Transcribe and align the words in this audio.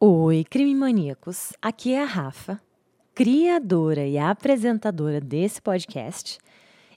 Oi, 0.00 0.44
crime 0.48 0.76
maníacos. 0.76 1.52
Aqui 1.60 1.92
é 1.92 2.00
a 2.00 2.06
Rafa, 2.06 2.62
criadora 3.16 4.06
e 4.06 4.16
apresentadora 4.16 5.20
desse 5.20 5.60
podcast, 5.60 6.38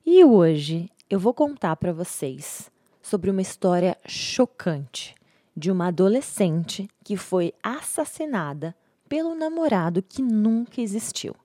e 0.06 0.24
hoje 0.24 0.88
eu 1.10 1.20
vou 1.20 1.34
contar 1.34 1.78
para 1.78 1.92
vocês 1.92 2.70
sobre 3.02 3.32
uma 3.32 3.42
história 3.42 3.98
chocante 4.06 5.16
de 5.58 5.72
uma 5.72 5.88
adolescente 5.88 6.88
que 7.04 7.18
foi 7.18 7.52
assassinada 7.64 8.76
pelo 9.10 9.34
namorado 9.34 10.04
que 10.04 10.22
nunca 10.22 10.80
existiu. 10.80 11.36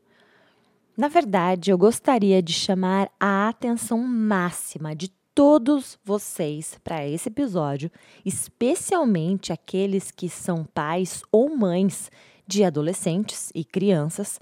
Na 0.94 1.08
verdade, 1.08 1.70
eu 1.70 1.78
gostaria 1.78 2.42
de 2.42 2.52
chamar 2.52 3.10
a 3.18 3.48
atenção 3.48 3.96
máxima 4.00 4.94
de 4.94 5.10
todos 5.36 5.98
vocês 6.02 6.78
para 6.82 7.06
esse 7.06 7.28
episódio, 7.28 7.90
especialmente 8.24 9.52
aqueles 9.52 10.10
que 10.10 10.30
são 10.30 10.64
pais 10.64 11.22
ou 11.30 11.54
mães 11.54 12.10
de 12.46 12.64
adolescentes 12.64 13.52
e 13.54 13.62
crianças, 13.62 14.40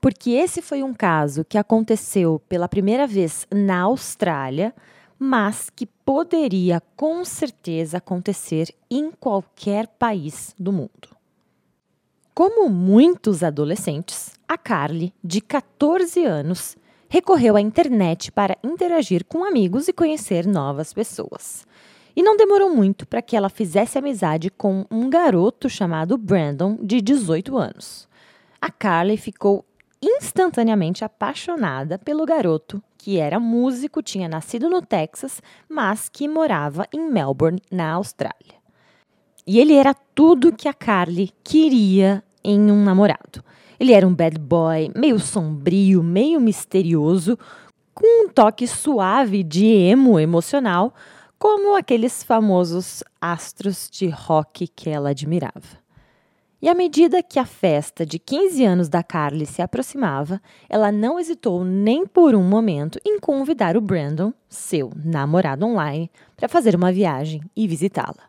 porque 0.00 0.30
esse 0.30 0.62
foi 0.62 0.84
um 0.84 0.94
caso 0.94 1.44
que 1.44 1.58
aconteceu 1.58 2.40
pela 2.48 2.68
primeira 2.68 3.08
vez 3.08 3.44
na 3.52 3.80
Austrália, 3.80 4.72
mas 5.18 5.68
que 5.68 5.84
poderia 5.84 6.80
com 6.94 7.24
certeza 7.24 7.98
acontecer 7.98 8.72
em 8.88 9.10
qualquer 9.10 9.88
país 9.88 10.54
do 10.56 10.70
mundo. 10.70 11.08
Como 12.32 12.70
muitos 12.70 13.42
adolescentes, 13.42 14.38
a 14.46 14.56
Carly, 14.56 15.12
de 15.24 15.40
14 15.40 16.24
anos, 16.24 16.76
recorreu 17.10 17.56
à 17.56 17.60
internet 17.60 18.30
para 18.30 18.56
interagir 18.62 19.24
com 19.24 19.44
amigos 19.44 19.88
e 19.88 19.92
conhecer 19.92 20.46
novas 20.46 20.92
pessoas. 20.92 21.66
E 22.14 22.22
não 22.22 22.36
demorou 22.36 22.72
muito 22.72 23.04
para 23.04 23.20
que 23.20 23.36
ela 23.36 23.48
fizesse 23.48 23.98
amizade 23.98 24.48
com 24.48 24.86
um 24.88 25.10
garoto 25.10 25.68
chamado 25.68 26.16
Brandon, 26.16 26.78
de 26.80 27.00
18 27.00 27.58
anos. 27.58 28.08
A 28.60 28.70
Carly 28.70 29.16
ficou 29.16 29.64
instantaneamente 30.00 31.04
apaixonada 31.04 31.98
pelo 31.98 32.24
garoto, 32.24 32.80
que 32.96 33.18
era 33.18 33.40
músico, 33.40 34.02
tinha 34.02 34.28
nascido 34.28 34.70
no 34.70 34.80
Texas, 34.80 35.42
mas 35.68 36.08
que 36.08 36.28
morava 36.28 36.86
em 36.92 37.10
Melbourne, 37.10 37.60
na 37.72 37.92
Austrália. 37.92 38.60
E 39.44 39.58
ele 39.58 39.74
era 39.74 39.94
tudo 40.14 40.54
que 40.54 40.68
a 40.68 40.74
Carly 40.74 41.32
queria 41.42 42.22
em 42.44 42.70
um 42.70 42.84
namorado. 42.84 43.42
Ele 43.80 43.94
era 43.94 44.06
um 44.06 44.14
bad 44.14 44.38
boy, 44.38 44.92
meio 44.94 45.18
sombrio, 45.18 46.02
meio 46.02 46.38
misterioso, 46.38 47.38
com 47.94 48.26
um 48.26 48.28
toque 48.28 48.66
suave 48.66 49.42
de 49.42 49.64
emo 49.64 50.20
emocional, 50.20 50.94
como 51.38 51.74
aqueles 51.74 52.22
famosos 52.22 53.02
astros 53.18 53.88
de 53.90 54.06
rock 54.10 54.68
que 54.68 54.90
ela 54.90 55.10
admirava. 55.10 55.80
E 56.60 56.68
à 56.68 56.74
medida 56.74 57.22
que 57.22 57.38
a 57.38 57.46
festa 57.46 58.04
de 58.04 58.18
15 58.18 58.62
anos 58.66 58.88
da 58.90 59.02
Carly 59.02 59.46
se 59.46 59.62
aproximava, 59.62 60.42
ela 60.68 60.92
não 60.92 61.18
hesitou 61.18 61.64
nem 61.64 62.06
por 62.06 62.34
um 62.34 62.42
momento 62.42 63.00
em 63.02 63.18
convidar 63.18 63.78
o 63.78 63.80
Brandon, 63.80 64.30
seu 64.46 64.92
namorado 64.94 65.64
online, 65.64 66.10
para 66.36 66.50
fazer 66.50 66.76
uma 66.76 66.92
viagem 66.92 67.40
e 67.56 67.66
visitá-la. 67.66 68.28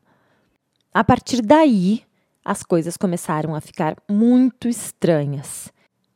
A 0.93 1.03
partir 1.03 1.41
daí, 1.41 2.03
as 2.43 2.63
coisas 2.63 2.97
começaram 2.97 3.55
a 3.55 3.61
ficar 3.61 3.95
muito 4.09 4.67
estranhas 4.67 5.71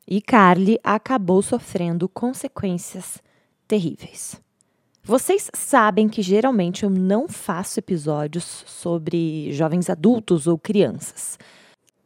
e 0.08 0.22
Carly 0.22 0.80
acabou 0.84 1.42
sofrendo 1.42 2.08
consequências 2.08 3.22
terríveis. 3.68 4.40
Vocês 5.04 5.50
sabem 5.54 6.10
que 6.10 6.22
geralmente 6.22 6.84
eu 6.84 6.90
não 6.90 7.28
faço 7.28 7.80
episódios 7.80 8.64
sobre 8.66 9.52
jovens 9.52 9.90
adultos 9.90 10.48
ou 10.48 10.58
crianças. 10.58 11.38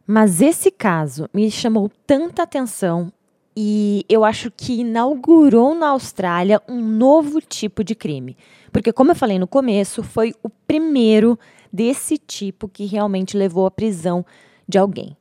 Mas 0.05 0.41
esse 0.41 0.71
caso 0.71 1.29
me 1.33 1.49
chamou 1.49 1.89
tanta 2.05 2.43
atenção 2.43 3.11
e 3.55 4.05
eu 4.09 4.23
acho 4.23 4.51
que 4.51 4.81
inaugurou 4.81 5.75
na 5.75 5.89
Austrália 5.89 6.61
um 6.67 6.81
novo 6.81 7.41
tipo 7.41 7.83
de 7.83 7.95
crime. 7.95 8.37
Porque, 8.71 8.93
como 8.93 9.11
eu 9.11 9.15
falei 9.15 9.37
no 9.39 9.47
começo, 9.47 10.01
foi 10.03 10.33
o 10.41 10.49
primeiro 10.49 11.37
desse 11.71 12.17
tipo 12.17 12.67
que 12.67 12.85
realmente 12.85 13.37
levou 13.37 13.65
à 13.65 13.71
prisão 13.71 14.25
de 14.67 14.77
alguém. 14.77 15.15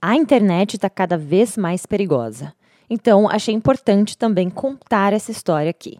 A 0.00 0.16
internet 0.16 0.74
está 0.74 0.88
cada 0.88 1.18
vez 1.18 1.56
mais 1.56 1.84
perigosa. 1.84 2.54
Então, 2.88 3.28
achei 3.28 3.54
importante 3.54 4.16
também 4.16 4.48
contar 4.48 5.12
essa 5.12 5.30
história 5.30 5.70
aqui. 5.70 5.98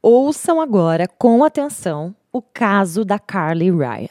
Ouçam 0.00 0.60
agora 0.60 1.06
com 1.06 1.44
atenção 1.44 2.14
o 2.32 2.42
caso 2.42 3.04
da 3.04 3.18
Carly 3.18 3.70
Ryan. 3.70 4.08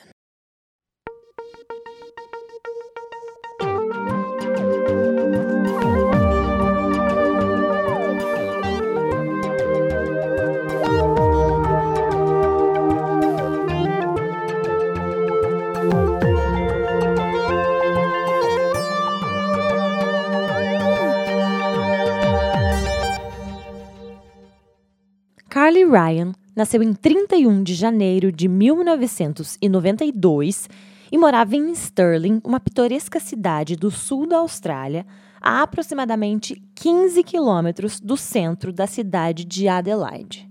Carly 25.82 25.86
Ryan 25.86 26.34
nasceu 26.56 26.84
em 26.84 26.94
31 26.94 27.64
de 27.64 27.74
janeiro 27.74 28.32
de 28.32 28.48
1992 28.48 30.70
e 31.12 31.18
morava 31.18 31.56
em 31.56 31.74
Stirling, 31.74 32.40
uma 32.44 32.60
pitoresca 32.60 33.20
cidade 33.20 33.76
do 33.76 33.90
sul 33.90 34.28
da 34.28 34.38
Austrália, 34.38 35.08
a 35.42 35.64
aproximadamente 35.64 36.62
15 36.76 37.24
quilômetros 37.24 38.00
do 38.00 38.16
centro 38.16 38.72
da 38.72 38.86
cidade 38.86 39.44
de 39.44 39.68
Adelaide. 39.68 40.48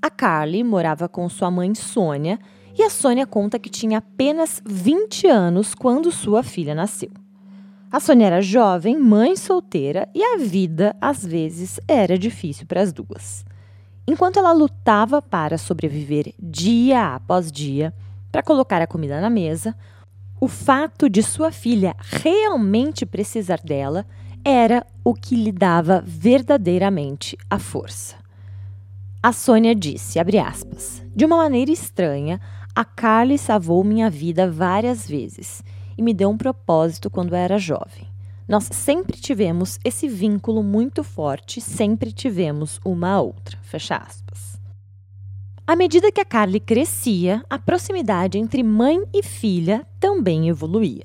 A 0.00 0.08
Carly 0.08 0.62
morava 0.62 1.08
com 1.08 1.28
sua 1.28 1.50
mãe 1.50 1.74
Sônia 1.74 2.38
e 2.78 2.82
a 2.82 2.90
Sônia 2.90 3.26
conta 3.26 3.58
que 3.58 3.68
tinha 3.68 3.98
apenas 3.98 4.62
20 4.64 5.26
anos 5.26 5.74
quando 5.74 6.12
sua 6.12 6.44
filha 6.44 6.76
nasceu. 6.76 7.10
A 7.90 7.98
Sônia 7.98 8.26
era 8.26 8.40
jovem, 8.40 8.96
mãe 8.98 9.34
solteira 9.34 10.08
e 10.14 10.22
a 10.22 10.36
vida, 10.36 10.94
às 11.00 11.26
vezes, 11.26 11.80
era 11.88 12.16
difícil 12.16 12.66
para 12.66 12.82
as 12.82 12.92
duas. 12.92 13.47
Enquanto 14.10 14.38
ela 14.38 14.52
lutava 14.52 15.20
para 15.20 15.58
sobreviver 15.58 16.32
dia 16.40 17.14
após 17.14 17.52
dia, 17.52 17.92
para 18.32 18.42
colocar 18.42 18.80
a 18.80 18.86
comida 18.86 19.20
na 19.20 19.28
mesa, 19.28 19.76
o 20.40 20.48
fato 20.48 21.10
de 21.10 21.22
sua 21.22 21.52
filha 21.52 21.94
realmente 22.00 23.04
precisar 23.04 23.60
dela 23.60 24.06
era 24.42 24.86
o 25.04 25.12
que 25.12 25.36
lhe 25.36 25.52
dava 25.52 26.02
verdadeiramente 26.06 27.36
a 27.50 27.58
força. 27.58 28.16
A 29.22 29.30
Sônia 29.30 29.74
disse, 29.74 30.18
aspas, 30.18 31.04
de 31.14 31.26
uma 31.26 31.36
maneira 31.36 31.70
estranha, 31.70 32.40
a 32.74 32.86
Carly 32.86 33.36
salvou 33.36 33.84
minha 33.84 34.08
vida 34.08 34.50
várias 34.50 35.06
vezes 35.06 35.62
e 35.98 36.00
me 36.00 36.14
deu 36.14 36.30
um 36.30 36.38
propósito 36.38 37.10
quando 37.10 37.34
era 37.34 37.58
jovem. 37.58 38.08
Nós 38.48 38.64
sempre 38.72 39.18
tivemos 39.18 39.78
esse 39.84 40.08
vínculo 40.08 40.62
muito 40.62 41.04
forte, 41.04 41.60
sempre 41.60 42.10
tivemos 42.10 42.80
uma 42.82 43.10
a 43.10 43.20
outra. 43.20 43.58
Fecha 43.60 43.96
aspas. 43.96 44.58
À 45.66 45.76
medida 45.76 46.10
que 46.10 46.18
a 46.18 46.24
Carly 46.24 46.58
crescia, 46.58 47.44
a 47.50 47.58
proximidade 47.58 48.38
entre 48.38 48.62
mãe 48.62 49.04
e 49.12 49.22
filha 49.22 49.86
também 50.00 50.48
evoluía. 50.48 51.04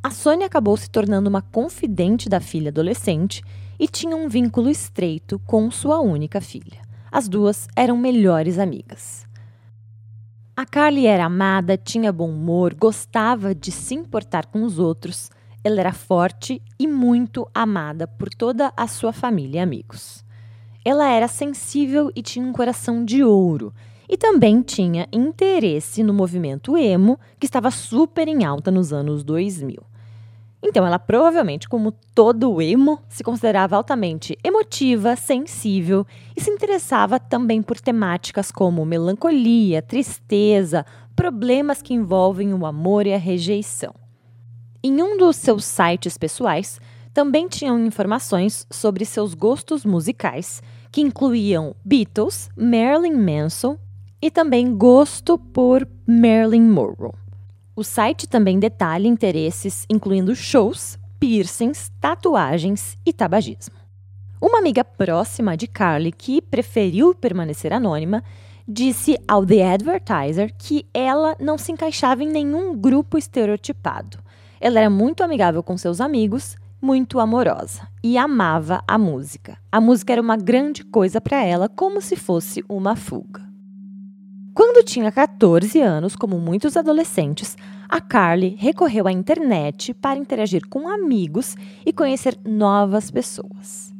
A 0.00 0.12
Sônia 0.12 0.46
acabou 0.46 0.76
se 0.76 0.88
tornando 0.88 1.28
uma 1.28 1.42
confidente 1.42 2.28
da 2.28 2.38
filha 2.38 2.68
adolescente 2.68 3.42
e 3.76 3.88
tinha 3.88 4.14
um 4.14 4.28
vínculo 4.28 4.70
estreito 4.70 5.40
com 5.40 5.68
sua 5.68 5.98
única 5.98 6.40
filha. 6.40 6.80
As 7.10 7.28
duas 7.28 7.66
eram 7.74 7.96
melhores 7.96 8.56
amigas. 8.60 9.26
A 10.56 10.64
Carly 10.64 11.08
era 11.08 11.24
amada, 11.24 11.76
tinha 11.76 12.12
bom 12.12 12.30
humor, 12.30 12.72
gostava 12.72 13.52
de 13.52 13.72
se 13.72 13.96
importar 13.96 14.46
com 14.46 14.62
os 14.62 14.78
outros 14.78 15.28
ela 15.64 15.80
era 15.80 15.92
forte 15.92 16.60
e 16.78 16.86
muito 16.86 17.48
amada 17.54 18.06
por 18.06 18.28
toda 18.28 18.72
a 18.76 18.86
sua 18.86 19.12
família 19.12 19.58
e 19.58 19.62
amigos. 19.62 20.24
Ela 20.84 21.08
era 21.08 21.28
sensível 21.28 22.10
e 22.16 22.22
tinha 22.22 22.44
um 22.44 22.52
coração 22.52 23.04
de 23.04 23.22
ouro. 23.22 23.72
E 24.08 24.16
também 24.16 24.60
tinha 24.60 25.08
interesse 25.12 26.02
no 26.02 26.12
movimento 26.12 26.76
emo, 26.76 27.18
que 27.38 27.46
estava 27.46 27.70
super 27.70 28.26
em 28.26 28.44
alta 28.44 28.70
nos 28.70 28.92
anos 28.92 29.22
2000. 29.22 29.80
Então, 30.60 30.86
ela 30.86 30.98
provavelmente, 30.98 31.68
como 31.68 31.92
todo 32.14 32.60
emo, 32.60 33.00
se 33.08 33.24
considerava 33.24 33.76
altamente 33.76 34.36
emotiva, 34.44 35.16
sensível 35.16 36.06
e 36.36 36.40
se 36.40 36.50
interessava 36.50 37.18
também 37.18 37.62
por 37.62 37.80
temáticas 37.80 38.52
como 38.52 38.84
melancolia, 38.84 39.82
tristeza, 39.82 40.84
problemas 41.16 41.82
que 41.82 41.94
envolvem 41.94 42.52
o 42.52 42.66
amor 42.66 43.06
e 43.06 43.14
a 43.14 43.18
rejeição. 43.18 44.01
Em 44.84 45.00
um 45.00 45.16
dos 45.16 45.36
seus 45.36 45.64
sites 45.64 46.18
pessoais, 46.18 46.80
também 47.14 47.46
tinham 47.46 47.78
informações 47.86 48.66
sobre 48.68 49.04
seus 49.04 49.32
gostos 49.32 49.84
musicais, 49.84 50.60
que 50.90 51.00
incluíam 51.00 51.76
Beatles, 51.84 52.50
Marilyn 52.56 53.16
Manson 53.16 53.78
e 54.20 54.28
também 54.28 54.76
gosto 54.76 55.38
por 55.38 55.86
Marilyn 56.04 56.68
Monroe. 56.68 57.12
O 57.76 57.84
site 57.84 58.26
também 58.26 58.58
detalha 58.58 59.06
interesses 59.06 59.86
incluindo 59.88 60.34
shows, 60.34 60.98
piercings, 61.20 61.92
tatuagens 62.00 62.98
e 63.06 63.12
tabagismo. 63.12 63.76
Uma 64.40 64.58
amiga 64.58 64.82
próxima 64.82 65.56
de 65.56 65.68
Carly, 65.68 66.10
que 66.10 66.42
preferiu 66.42 67.14
permanecer 67.14 67.72
anônima, 67.72 68.24
disse 68.66 69.16
ao 69.28 69.46
The 69.46 69.74
Advertiser 69.74 70.52
que 70.58 70.84
ela 70.92 71.36
não 71.38 71.56
se 71.56 71.70
encaixava 71.70 72.24
em 72.24 72.28
nenhum 72.28 72.76
grupo 72.76 73.16
estereotipado. 73.16 74.18
Ela 74.62 74.78
era 74.78 74.88
muito 74.88 75.24
amigável 75.24 75.60
com 75.60 75.76
seus 75.76 76.00
amigos, 76.00 76.56
muito 76.80 77.18
amorosa 77.18 77.88
e 78.00 78.16
amava 78.16 78.80
a 78.86 78.96
música. 78.96 79.58
A 79.72 79.80
música 79.80 80.12
era 80.12 80.22
uma 80.22 80.36
grande 80.36 80.84
coisa 80.84 81.20
para 81.20 81.44
ela, 81.44 81.68
como 81.68 82.00
se 82.00 82.14
fosse 82.14 82.64
uma 82.68 82.94
fuga. 82.94 83.42
Quando 84.54 84.84
tinha 84.84 85.10
14 85.10 85.80
anos, 85.80 86.14
como 86.14 86.38
muitos 86.38 86.76
adolescentes, 86.76 87.56
a 87.88 88.00
Carly 88.00 88.54
recorreu 88.56 89.08
à 89.08 89.12
internet 89.12 89.92
para 89.94 90.20
interagir 90.20 90.68
com 90.68 90.88
amigos 90.88 91.56
e 91.84 91.92
conhecer 91.92 92.38
novas 92.44 93.10
pessoas. 93.10 93.91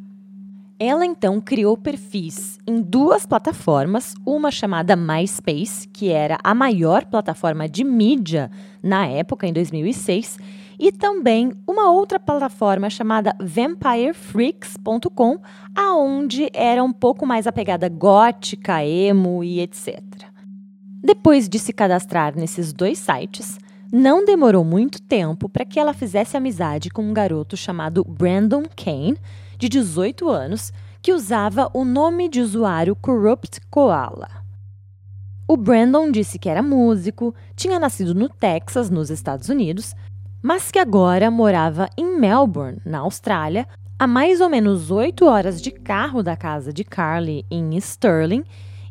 Ela 0.85 1.07
então 1.07 1.41
criou 1.41 1.77
perfis 1.77 2.59
em 2.67 2.83
duas 2.83 3.25
plataformas, 3.25 4.17
uma 4.27 4.51
chamada 4.51 4.97
MySpace, 4.97 5.87
que 5.87 6.11
era 6.11 6.37
a 6.43 6.53
maior 6.57 7.05
plataforma 7.05 7.69
de 7.69 7.85
mídia 7.85 8.51
na 8.83 9.07
época, 9.07 9.47
em 9.47 9.53
2006, 9.53 10.41
e 10.81 10.91
também 10.91 11.53
uma 11.69 11.93
outra 11.93 12.19
plataforma 12.19 12.91
chamada 12.91 13.33
VampireFreaks.com, 13.39 15.39
aonde 15.73 16.51
era 16.53 16.83
um 16.83 16.93
pouco 16.93 17.25
mais 17.25 17.47
a 17.47 17.53
gótica, 17.89 18.85
emo 18.85 19.45
e 19.45 19.61
etc. 19.61 20.03
Depois 21.01 21.49
de 21.49 21.61
se 21.61 21.73
cadastrar 21.73 22.35
nesses 22.35 22.73
dois 22.73 22.99
sites, 22.99 23.57
não 23.93 24.25
demorou 24.25 24.65
muito 24.65 25.01
tempo 25.01 25.49
para 25.49 25.65
que 25.65 25.79
ela 25.79 25.95
fizesse 25.95 26.37
amizade 26.37 26.91
com 26.91 27.03
um 27.03 27.13
garoto 27.13 27.57
chamado 27.57 28.03
Brandon 28.03 28.65
Kane, 28.75 29.17
de 29.63 29.69
18 29.69 30.29
anos, 30.29 30.73
que 31.01 31.13
usava 31.13 31.71
o 31.73 31.85
nome 31.85 32.29
de 32.29 32.41
usuário 32.41 32.97
Corrupt 32.97 33.61
Koala. 33.71 34.29
O 35.47 35.57
Brandon 35.57 36.11
disse 36.11 36.37
que 36.37 36.49
era 36.49 36.61
músico, 36.61 37.33
tinha 37.55 37.79
nascido 37.79 38.13
no 38.13 38.29
Texas, 38.29 38.91
nos 38.91 39.09
Estados 39.09 39.49
Unidos, 39.49 39.95
mas 40.43 40.73
que 40.73 40.81
agora 40.81 41.31
morava 41.31 41.89
em 41.97 42.19
Melbourne, 42.19 42.81
na 42.85 42.99
Austrália, 42.99 43.69
a 43.97 44.05
mais 44.05 44.41
ou 44.41 44.51
menos 44.51 44.91
oito 44.91 45.27
horas 45.27 45.63
de 45.63 45.71
carro 45.71 46.25
da 46.25 46.37
casa 46.37 46.73
de 46.73 46.83
Carly 46.83 47.47
em 47.49 47.81
Stirling, 47.81 48.43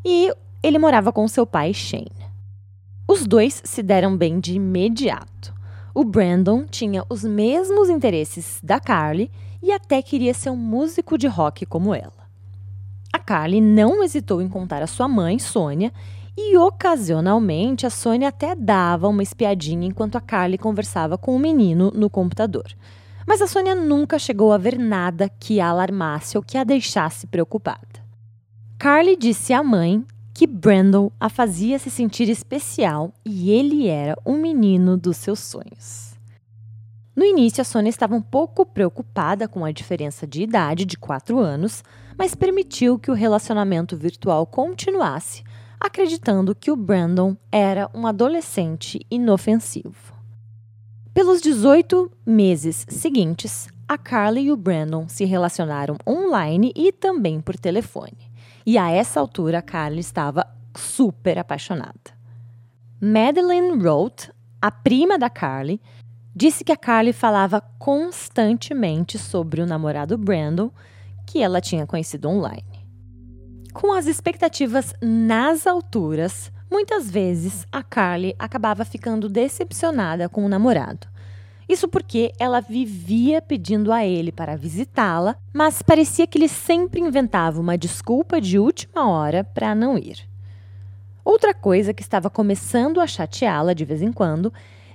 e 0.06 0.32
ele 0.64 0.80
morava 0.80 1.12
com 1.12 1.28
seu 1.28 1.46
pai 1.46 1.74
Shane. 1.74 2.08
Os 3.06 3.28
dois 3.28 3.62
se 3.66 3.84
deram 3.84 4.16
bem 4.16 4.40
de 4.40 4.54
imediato. 4.54 5.54
O 5.94 6.06
Brandon 6.06 6.66
tinha 6.66 7.04
os 7.10 7.26
mesmos 7.26 7.90
interesses 7.90 8.62
da 8.64 8.80
Carly 8.80 9.30
e 9.62 9.72
até 9.72 10.02
queria 10.02 10.34
ser 10.34 10.50
um 10.50 10.58
músico 10.58 11.18
de 11.18 11.28
rock 11.28 11.66
como 11.66 11.94
ela. 11.94 12.22
A 13.14 13.20
Carly 13.20 13.60
não 13.60 14.04
hesitou 14.04 14.42
em 14.42 14.48
contar 14.48 14.82
a 14.82 14.88
sua 14.88 15.08
mãe, 15.08 15.38
Sônia, 15.38 15.92
e 16.38 16.58
ocasionalmente 16.58 17.86
a 17.86 17.90
Sônia 17.90 18.30
até 18.30 18.56
dava 18.56 19.08
uma 19.08 19.22
espiadinha 19.22 19.88
enquanto 19.88 20.16
a 20.16 20.22
Carly 20.22 20.58
conversava 20.58 21.18
com 21.18 21.36
o 21.36 21.40
menino 21.40 21.92
no 21.94 22.10
computador. 22.10 22.74
Mas 23.28 23.42
a 23.42 23.48
Sônia 23.48 23.76
nunca 23.76 24.18
chegou 24.18 24.52
a 24.52 24.58
ver 24.58 24.80
nada 24.80 25.30
que 25.40 25.60
a 25.60 25.68
alarmasse 25.68 26.38
ou 26.38 26.44
que 26.44 26.58
a 26.58 26.64
deixasse 26.64 27.28
preocupada. 27.28 28.02
Carly 28.80 29.16
disse 29.16 29.54
à 29.54 29.62
mãe 29.62 30.04
que 30.34 30.48
Brandon 30.48 31.12
a 31.20 31.30
fazia 31.30 31.78
se 31.78 31.90
sentir 31.92 32.30
especial 32.30 33.14
e 33.24 33.52
ele 33.52 33.88
era 33.88 34.18
o 34.26 34.34
menino 34.34 34.98
dos 34.98 35.18
seus 35.18 35.40
sonhos. 35.40 36.11
No 37.14 37.26
início, 37.26 37.62
a 37.62 37.66
Sônia 37.66 37.90
estava 37.90 38.16
um 38.16 38.22
pouco 38.22 38.66
preocupada 38.66 39.48
com 39.48 39.66
a 39.66 39.72
diferença 39.72 40.26
de 40.26 40.44
idade 40.44 40.86
de 40.86 40.98
4 40.98 41.38
anos, 41.40 41.84
mas 42.18 42.34
permitiu 42.34 42.98
que 42.98 43.12
o 43.12 43.14
relacionamento 43.14 43.98
virtual 43.98 44.46
continuasse, 44.46 45.44
acreditando 45.78 46.56
que 46.56 46.72
o 46.72 46.76
Brandon 46.76 47.36
era 47.52 47.90
um 47.94 48.08
adolescente 48.08 49.06
inofensivo. 49.12 50.14
Pelos 51.14 51.42
18 51.42 52.10
meses 52.26 52.86
seguintes, 52.88 53.68
a 53.86 53.98
Carly 53.98 54.44
e 54.44 54.52
o 54.52 54.56
Brandon 54.56 55.10
se 55.10 55.26
relacionaram 55.26 55.98
online 56.08 56.72
e 56.74 56.94
também 56.94 57.42
por 57.42 57.58
telefone. 57.58 58.32
E 58.66 58.78
a 58.78 58.90
essa 58.90 59.20
altura, 59.20 59.58
a 59.60 59.62
Carly 59.62 60.00
estava 60.00 60.48
super 60.74 61.38
apaixonada. 61.38 62.22
Madeline 63.02 63.84
Roth, 63.84 64.30
a 64.62 64.72
prima 64.72 65.20
da 65.20 65.30
Carly, 65.30 65.82
Disse 66.34 66.64
que 66.64 66.72
a 66.72 66.78
Carly 66.78 67.12
falava 67.12 67.62
constantemente 67.78 69.18
sobre 69.18 69.62
o 69.62 69.66
namorado 69.66 70.18
Brandon, 70.18 70.72
que 71.28 71.42
ela 71.42 71.60
tinha 71.60 71.86
conhecido 71.86 72.30
online. 72.30 72.64
Com 73.74 73.94
as 73.94 74.06
expectativas 74.06 74.94
nas 75.02 75.68
alturas, 75.68 76.52
muitas 76.70 77.10
vezes 77.10 77.66
a 77.72 77.84
Carly 77.84 78.34
acabava 78.40 78.86
ficando 78.86 79.28
decepcionada 79.28 80.30
com 80.30 80.46
o 80.46 80.50
namorado. 80.50 81.08
Isso 81.68 81.88
porque 81.88 82.34
ela 82.40 82.60
vivia 82.60 83.42
pedindo 83.42 83.92
a 83.94 84.06
ele 84.06 84.32
para 84.32 84.58
visitá-la, 84.58 85.38
mas 85.54 85.82
parecia 85.82 86.28
que 86.28 86.38
ele 86.38 86.50
sempre 86.50 87.00
inventava 87.00 87.62
uma 87.62 87.78
desculpa 87.78 88.42
de 88.42 88.58
última 88.58 89.10
hora 89.10 89.44
para 89.44 89.74
não 89.76 89.98
ir. 89.98 90.28
Outra 91.24 91.54
coisa 91.54 91.94
que 91.94 92.02
estava 92.02 92.30
começando 92.30 93.00
a 93.00 93.08
chateá-la 93.08 93.74
de 93.74 93.86
vez 93.86 94.02
em 94.02 94.12
quando 94.12 94.52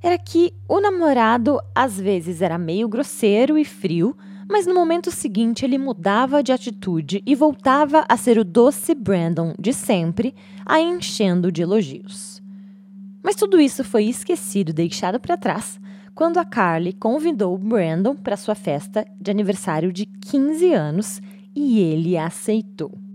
era 0.07 0.17
que 0.17 0.55
o 0.69 0.81
namorado 0.81 1.61
às 1.75 1.99
vezes 2.01 2.41
era 2.41 2.57
meio 2.57 2.89
grosseiro 2.89 3.59
e 3.59 3.65
frio, 3.65 4.17
mas 4.49 4.65
no 4.65 4.73
momento 4.73 5.11
seguinte 5.11 5.65
ele 5.65 5.77
mudava 5.77 6.45
de 6.45 6.53
atitude 6.53 7.21
e 7.27 7.35
voltava 7.35 8.05
a 8.09 8.17
ser 8.17 8.39
o 8.39 8.45
doce 8.45 8.95
Brandon 8.95 9.53
de 9.59 9.73
sempre, 9.73 10.33
a 10.65 10.81
enchendo 10.81 11.51
de 11.51 11.63
elogios. 11.63 12.41
Mas 13.21 13.35
tudo 13.35 13.61
isso 13.61 13.83
foi 13.83 14.05
esquecido 14.05 14.69
e 14.69 14.75
deixado 14.75 15.19
para 15.19 15.37
trás 15.37 15.81
quando 16.15 16.39
a 16.39 16.45
Carly 16.45 16.93
convidou 16.93 17.59
Brandon 17.59 18.15
para 18.15 18.37
sua 18.37 18.55
festa 18.55 19.05
de 19.21 19.29
aniversário 19.33 19.93
de 19.93 20.07
15 20.07 20.73
anos 20.73 21.21
e 21.53 21.81
ele 21.81 22.17
aceitou. 22.17 23.06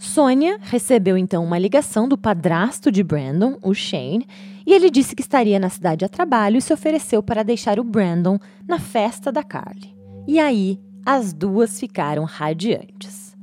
Sônia 0.00 0.58
recebeu 0.62 1.18
então 1.18 1.44
uma 1.44 1.58
ligação 1.58 2.08
do 2.08 2.16
padrasto 2.16 2.90
de 2.90 3.02
Brandon, 3.02 3.58
o 3.62 3.74
Shane, 3.74 4.26
e 4.66 4.72
ele 4.72 4.90
disse 4.90 5.14
que 5.14 5.20
estaria 5.20 5.58
na 5.58 5.68
cidade 5.68 6.06
a 6.06 6.08
trabalho 6.08 6.56
e 6.56 6.62
se 6.62 6.72
ofereceu 6.72 7.22
para 7.22 7.42
deixar 7.42 7.78
o 7.78 7.84
Brandon 7.84 8.38
na 8.66 8.78
festa 8.78 9.30
da 9.30 9.44
Carly. 9.44 9.94
E 10.26 10.38
aí, 10.38 10.80
as 11.04 11.34
duas 11.34 11.78
ficaram 11.78 12.24
radiantes. 12.24 13.36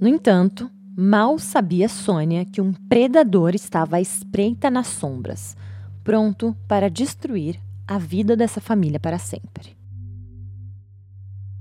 No 0.00 0.08
entanto, 0.08 0.70
mal 0.96 1.38
sabia 1.38 1.86
Sônia 1.86 2.46
que 2.46 2.62
um 2.62 2.72
predador 2.88 3.54
estava 3.54 3.96
à 3.96 4.00
espreita 4.00 4.70
nas 4.70 4.86
sombras, 4.86 5.54
pronto 6.02 6.56
para 6.66 6.88
destruir 6.88 7.60
a 7.86 7.98
vida 7.98 8.34
dessa 8.34 8.58
família 8.58 8.98
para 8.98 9.18
sempre. 9.18 9.76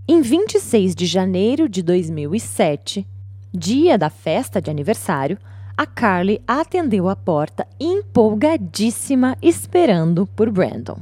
Em 0.08 0.22
26 0.22 0.96
de 0.96 1.05
janeiro 1.05 1.67
de 1.67 1.84
2007, 1.84 3.05
dia 3.53 3.98
da 3.98 4.10
festa 4.10 4.62
de 4.62 4.70
aniversário, 4.70 5.38
a 5.75 5.86
Carly 5.86 6.41
atendeu 6.46 7.08
a 7.08 7.15
porta 7.15 7.65
empolgadíssima, 7.79 9.38
esperando 9.41 10.27
por 10.27 10.51
Brandon. 10.51 10.98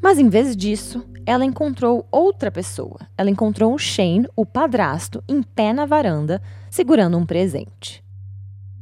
Mas 0.00 0.18
em 0.18 0.28
vez 0.28 0.56
disso, 0.56 1.04
ela 1.26 1.44
encontrou 1.44 2.06
outra 2.10 2.50
pessoa. 2.50 3.00
Ela 3.16 3.30
encontrou 3.30 3.74
o 3.74 3.78
Shane, 3.78 4.28
o 4.36 4.46
padrasto, 4.46 5.24
em 5.28 5.42
pé 5.42 5.72
na 5.72 5.86
varanda, 5.86 6.40
segurando 6.70 7.16
um 7.16 7.26
presente. 7.26 8.04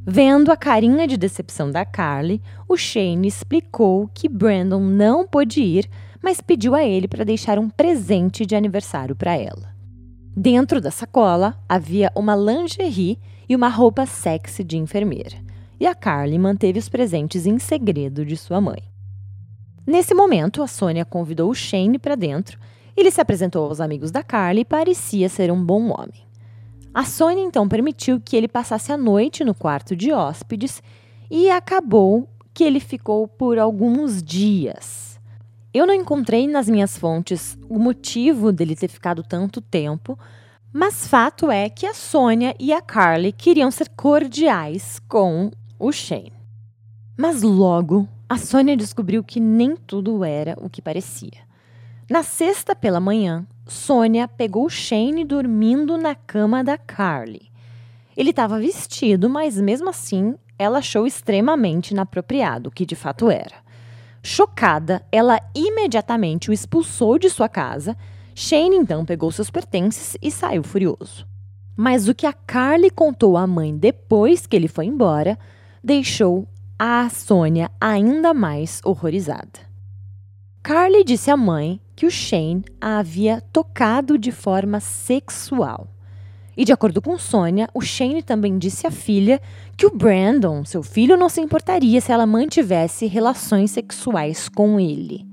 Vendo 0.04 0.50
a 0.50 0.56
carinha 0.56 1.06
de 1.06 1.16
decepção 1.16 1.70
da 1.70 1.84
Carly, 1.84 2.42
o 2.68 2.76
Shane 2.76 3.28
explicou 3.28 4.10
que 4.12 4.28
Brandon 4.28 4.80
não 4.80 5.26
pôde 5.26 5.62
ir, 5.62 5.88
mas 6.20 6.40
pediu 6.40 6.74
a 6.74 6.84
ele 6.84 7.06
para 7.06 7.24
deixar 7.24 7.58
um 7.58 7.70
presente 7.70 8.44
de 8.44 8.56
aniversário 8.56 9.14
para 9.14 9.36
ela. 9.36 9.71
Dentro 10.34 10.80
da 10.80 10.90
sacola 10.90 11.58
havia 11.68 12.10
uma 12.16 12.34
lingerie 12.34 13.18
e 13.46 13.54
uma 13.54 13.68
roupa 13.68 14.06
sexy 14.06 14.64
de 14.64 14.78
enfermeira. 14.78 15.36
E 15.78 15.86
a 15.86 15.94
Carly 15.94 16.38
manteve 16.38 16.78
os 16.78 16.88
presentes 16.88 17.44
em 17.44 17.58
segredo 17.58 18.24
de 18.24 18.34
sua 18.34 18.58
mãe. 18.58 18.82
Nesse 19.86 20.14
momento, 20.14 20.62
a 20.62 20.66
Sônia 20.66 21.04
convidou 21.04 21.50
o 21.50 21.54
Shane 21.54 21.98
para 21.98 22.14
dentro. 22.14 22.58
Ele 22.96 23.10
se 23.10 23.20
apresentou 23.20 23.66
aos 23.66 23.78
amigos 23.78 24.10
da 24.10 24.22
Carly 24.22 24.60
e 24.60 24.64
parecia 24.64 25.28
ser 25.28 25.52
um 25.52 25.62
bom 25.62 25.88
homem. 25.90 26.26
A 26.94 27.04
Sônia 27.04 27.44
então 27.44 27.68
permitiu 27.68 28.18
que 28.18 28.34
ele 28.34 28.48
passasse 28.48 28.90
a 28.90 28.96
noite 28.96 29.44
no 29.44 29.54
quarto 29.54 29.94
de 29.94 30.12
hóspedes 30.12 30.82
e 31.30 31.50
acabou 31.50 32.26
que 32.54 32.64
ele 32.64 32.80
ficou 32.80 33.28
por 33.28 33.58
alguns 33.58 34.22
dias. 34.22 35.11
Eu 35.74 35.86
não 35.86 35.94
encontrei 35.94 36.46
nas 36.46 36.68
minhas 36.68 36.98
fontes 36.98 37.56
o 37.66 37.78
motivo 37.78 38.52
dele 38.52 38.76
ter 38.76 38.88
ficado 38.88 39.22
tanto 39.22 39.60
tempo, 39.60 40.18
mas 40.70 41.06
fato 41.06 41.50
é 41.50 41.70
que 41.70 41.86
a 41.86 41.94
Sônia 41.94 42.54
e 42.58 42.72
a 42.72 42.82
Carly 42.82 43.32
queriam 43.32 43.70
ser 43.70 43.88
cordiais 43.90 45.00
com 45.08 45.50
o 45.78 45.90
Shane. 45.90 46.32
Mas 47.16 47.42
logo 47.42 48.06
a 48.28 48.36
Sônia 48.36 48.76
descobriu 48.76 49.24
que 49.24 49.40
nem 49.40 49.74
tudo 49.74 50.24
era 50.24 50.56
o 50.60 50.68
que 50.68 50.82
parecia. 50.82 51.40
Na 52.10 52.22
sexta 52.22 52.74
pela 52.74 53.00
manhã, 53.00 53.46
Sônia 53.66 54.28
pegou 54.28 54.68
Shane 54.68 55.24
dormindo 55.24 55.96
na 55.96 56.14
cama 56.14 56.62
da 56.62 56.76
Carly. 56.76 57.50
Ele 58.14 58.30
estava 58.30 58.58
vestido, 58.58 59.30
mas 59.30 59.58
mesmo 59.58 59.88
assim 59.88 60.34
ela 60.58 60.78
achou 60.78 61.06
extremamente 61.06 61.92
inapropriado, 61.92 62.68
o 62.68 62.72
que 62.72 62.84
de 62.84 62.94
fato 62.94 63.30
era. 63.30 63.61
Chocada, 64.22 65.04
ela 65.10 65.40
imediatamente 65.54 66.48
o 66.48 66.52
expulsou 66.52 67.18
de 67.18 67.28
sua 67.28 67.48
casa. 67.48 67.96
Shane 68.34 68.76
então 68.76 69.04
pegou 69.04 69.32
seus 69.32 69.50
pertences 69.50 70.16
e 70.22 70.30
saiu 70.30 70.62
furioso. 70.62 71.26
Mas 71.76 72.08
o 72.08 72.14
que 72.14 72.26
a 72.26 72.32
Carly 72.32 72.90
contou 72.90 73.36
à 73.36 73.46
mãe 73.46 73.76
depois 73.76 74.46
que 74.46 74.54
ele 74.54 74.68
foi 74.68 74.86
embora 74.86 75.38
deixou 75.82 76.46
a 76.78 77.08
Sônia 77.08 77.70
ainda 77.80 78.32
mais 78.32 78.80
horrorizada. 78.84 79.72
Carly 80.62 81.02
disse 81.02 81.30
à 81.30 81.36
mãe 81.36 81.80
que 81.96 82.06
o 82.06 82.10
Shane 82.10 82.64
a 82.80 82.98
havia 82.98 83.40
tocado 83.52 84.16
de 84.16 84.30
forma 84.30 84.78
sexual. 84.78 85.91
E 86.56 86.64
de 86.64 86.72
acordo 86.72 87.00
com 87.00 87.18
Sônia, 87.18 87.68
o 87.72 87.80
Shane 87.80 88.22
também 88.22 88.58
disse 88.58 88.86
à 88.86 88.90
filha 88.90 89.40
que 89.76 89.86
o 89.86 89.94
Brandon, 89.94 90.64
seu 90.64 90.82
filho, 90.82 91.16
não 91.16 91.28
se 91.28 91.40
importaria 91.40 92.00
se 92.00 92.12
ela 92.12 92.26
mantivesse 92.26 93.06
relações 93.06 93.70
sexuais 93.70 94.48
com 94.48 94.78
ele. 94.78 95.26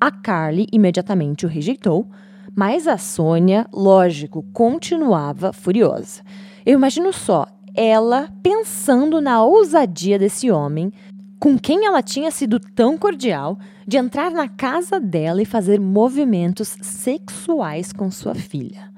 A 0.00 0.10
Carly 0.10 0.66
imediatamente 0.72 1.46
o 1.46 1.48
rejeitou, 1.48 2.08
mas 2.54 2.88
a 2.88 2.98
Sônia, 2.98 3.66
lógico, 3.72 4.42
continuava 4.52 5.52
furiosa. 5.52 6.22
Eu 6.66 6.74
imagino 6.74 7.12
só 7.12 7.46
ela 7.74 8.28
pensando 8.42 9.20
na 9.20 9.44
ousadia 9.44 10.18
desse 10.18 10.50
homem, 10.50 10.92
com 11.38 11.56
quem 11.58 11.86
ela 11.86 12.02
tinha 12.02 12.30
sido 12.30 12.58
tão 12.58 12.98
cordial, 12.98 13.56
de 13.86 13.96
entrar 13.96 14.30
na 14.30 14.48
casa 14.48 14.98
dela 14.98 15.40
e 15.40 15.46
fazer 15.46 15.80
movimentos 15.80 16.76
sexuais 16.82 17.92
com 17.92 18.10
sua 18.10 18.34
filha. 18.34 18.89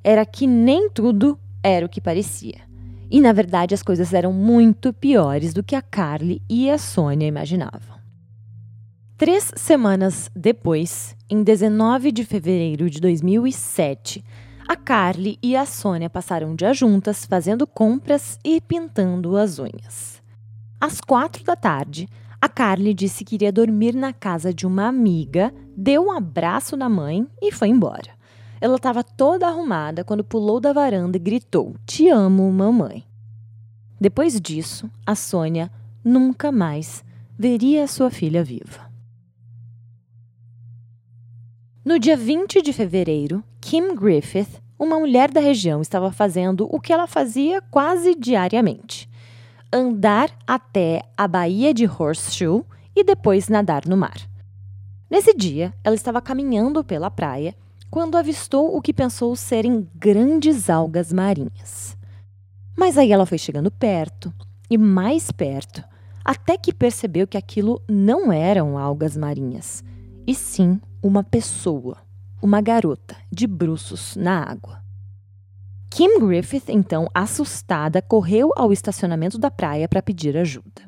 era 0.08 0.24
que 0.24 0.46
nem 0.46 0.88
tudo 0.88 1.38
era 1.62 1.84
o 1.84 1.88
que 1.88 2.00
parecia. 2.00 2.62
E 3.10 3.20
na 3.20 3.30
verdade 3.30 3.74
as 3.74 3.82
coisas 3.82 4.14
eram 4.14 4.32
muito 4.32 4.90
piores 4.90 5.52
do 5.52 5.62
que 5.62 5.76
a 5.76 5.82
Carly 5.82 6.40
e 6.48 6.70
a 6.70 6.78
Sônia 6.78 7.26
imaginavam. 7.26 7.98
Três 9.18 9.52
semanas 9.54 10.30
depois, 10.34 11.14
em 11.28 11.42
19 11.42 12.10
de 12.10 12.24
fevereiro 12.24 12.88
de 12.88 13.02
2007, 13.02 14.24
a 14.66 14.76
Carly 14.76 15.38
e 15.42 15.54
a 15.54 15.66
Sônia 15.66 16.08
passaram 16.08 16.52
um 16.52 16.56
dia 16.56 16.72
juntas 16.72 17.26
fazendo 17.26 17.66
compras 17.66 18.38
e 18.42 18.62
pintando 18.62 19.36
as 19.36 19.58
unhas. 19.58 20.22
Às 20.80 21.02
quatro 21.02 21.44
da 21.44 21.54
tarde, 21.54 22.08
a 22.40 22.48
Carly 22.48 22.94
disse 22.94 23.26
que 23.26 23.34
iria 23.34 23.52
dormir 23.52 23.94
na 23.94 24.14
casa 24.14 24.54
de 24.54 24.66
uma 24.66 24.86
amiga, 24.86 25.52
deu 25.76 26.06
um 26.06 26.12
abraço 26.12 26.78
na 26.78 26.88
mãe 26.88 27.26
e 27.42 27.52
foi 27.52 27.68
embora. 27.68 28.17
Ela 28.60 28.76
estava 28.76 29.04
toda 29.04 29.46
arrumada 29.46 30.02
quando 30.04 30.24
pulou 30.24 30.60
da 30.60 30.72
varanda 30.72 31.16
e 31.16 31.20
gritou: 31.20 31.74
Te 31.86 32.08
amo, 32.08 32.50
mamãe. 32.50 33.04
Depois 34.00 34.40
disso, 34.40 34.90
a 35.06 35.14
Sônia 35.14 35.70
nunca 36.04 36.50
mais 36.52 37.04
veria 37.38 37.86
sua 37.86 38.10
filha 38.10 38.42
viva. 38.42 38.88
No 41.84 41.98
dia 41.98 42.16
20 42.16 42.60
de 42.60 42.72
fevereiro, 42.72 43.42
Kim 43.60 43.94
Griffith, 43.94 44.60
uma 44.78 44.98
mulher 44.98 45.30
da 45.30 45.40
região, 45.40 45.80
estava 45.80 46.12
fazendo 46.12 46.68
o 46.70 46.80
que 46.80 46.92
ela 46.92 47.06
fazia 47.06 47.62
quase 47.62 48.14
diariamente: 48.14 49.08
andar 49.72 50.30
até 50.46 51.02
a 51.16 51.26
Baía 51.26 51.72
de 51.72 51.86
Horseshoe 51.86 52.64
e 52.94 53.04
depois 53.04 53.48
nadar 53.48 53.86
no 53.86 53.96
mar. 53.96 54.18
Nesse 55.10 55.32
dia, 55.34 55.72
ela 55.82 55.94
estava 55.94 56.20
caminhando 56.20 56.84
pela 56.84 57.10
praia 57.10 57.54
quando 57.90 58.16
avistou 58.16 58.76
o 58.76 58.82
que 58.82 58.92
pensou 58.92 59.34
serem 59.34 59.88
grandes 59.94 60.68
algas 60.68 61.12
marinhas. 61.12 61.96
Mas 62.76 62.96
aí 62.96 63.12
ela 63.12 63.26
foi 63.26 63.38
chegando 63.38 63.70
perto 63.70 64.32
e 64.70 64.76
mais 64.76 65.30
perto, 65.30 65.82
até 66.24 66.56
que 66.56 66.72
percebeu 66.72 67.26
que 67.26 67.38
aquilo 67.38 67.82
não 67.88 68.32
eram 68.32 68.76
algas 68.76 69.16
marinhas, 69.16 69.82
e 70.26 70.34
sim 70.34 70.80
uma 71.02 71.24
pessoa, 71.24 71.96
uma 72.42 72.60
garota, 72.60 73.16
de 73.32 73.46
bruços 73.46 74.14
na 74.14 74.42
água. 74.42 74.82
Kim 75.90 76.20
Griffith, 76.20 76.64
então, 76.68 77.08
assustada, 77.14 78.02
correu 78.02 78.52
ao 78.56 78.72
estacionamento 78.72 79.38
da 79.38 79.50
praia 79.50 79.88
para 79.88 80.02
pedir 80.02 80.36
ajuda. 80.36 80.82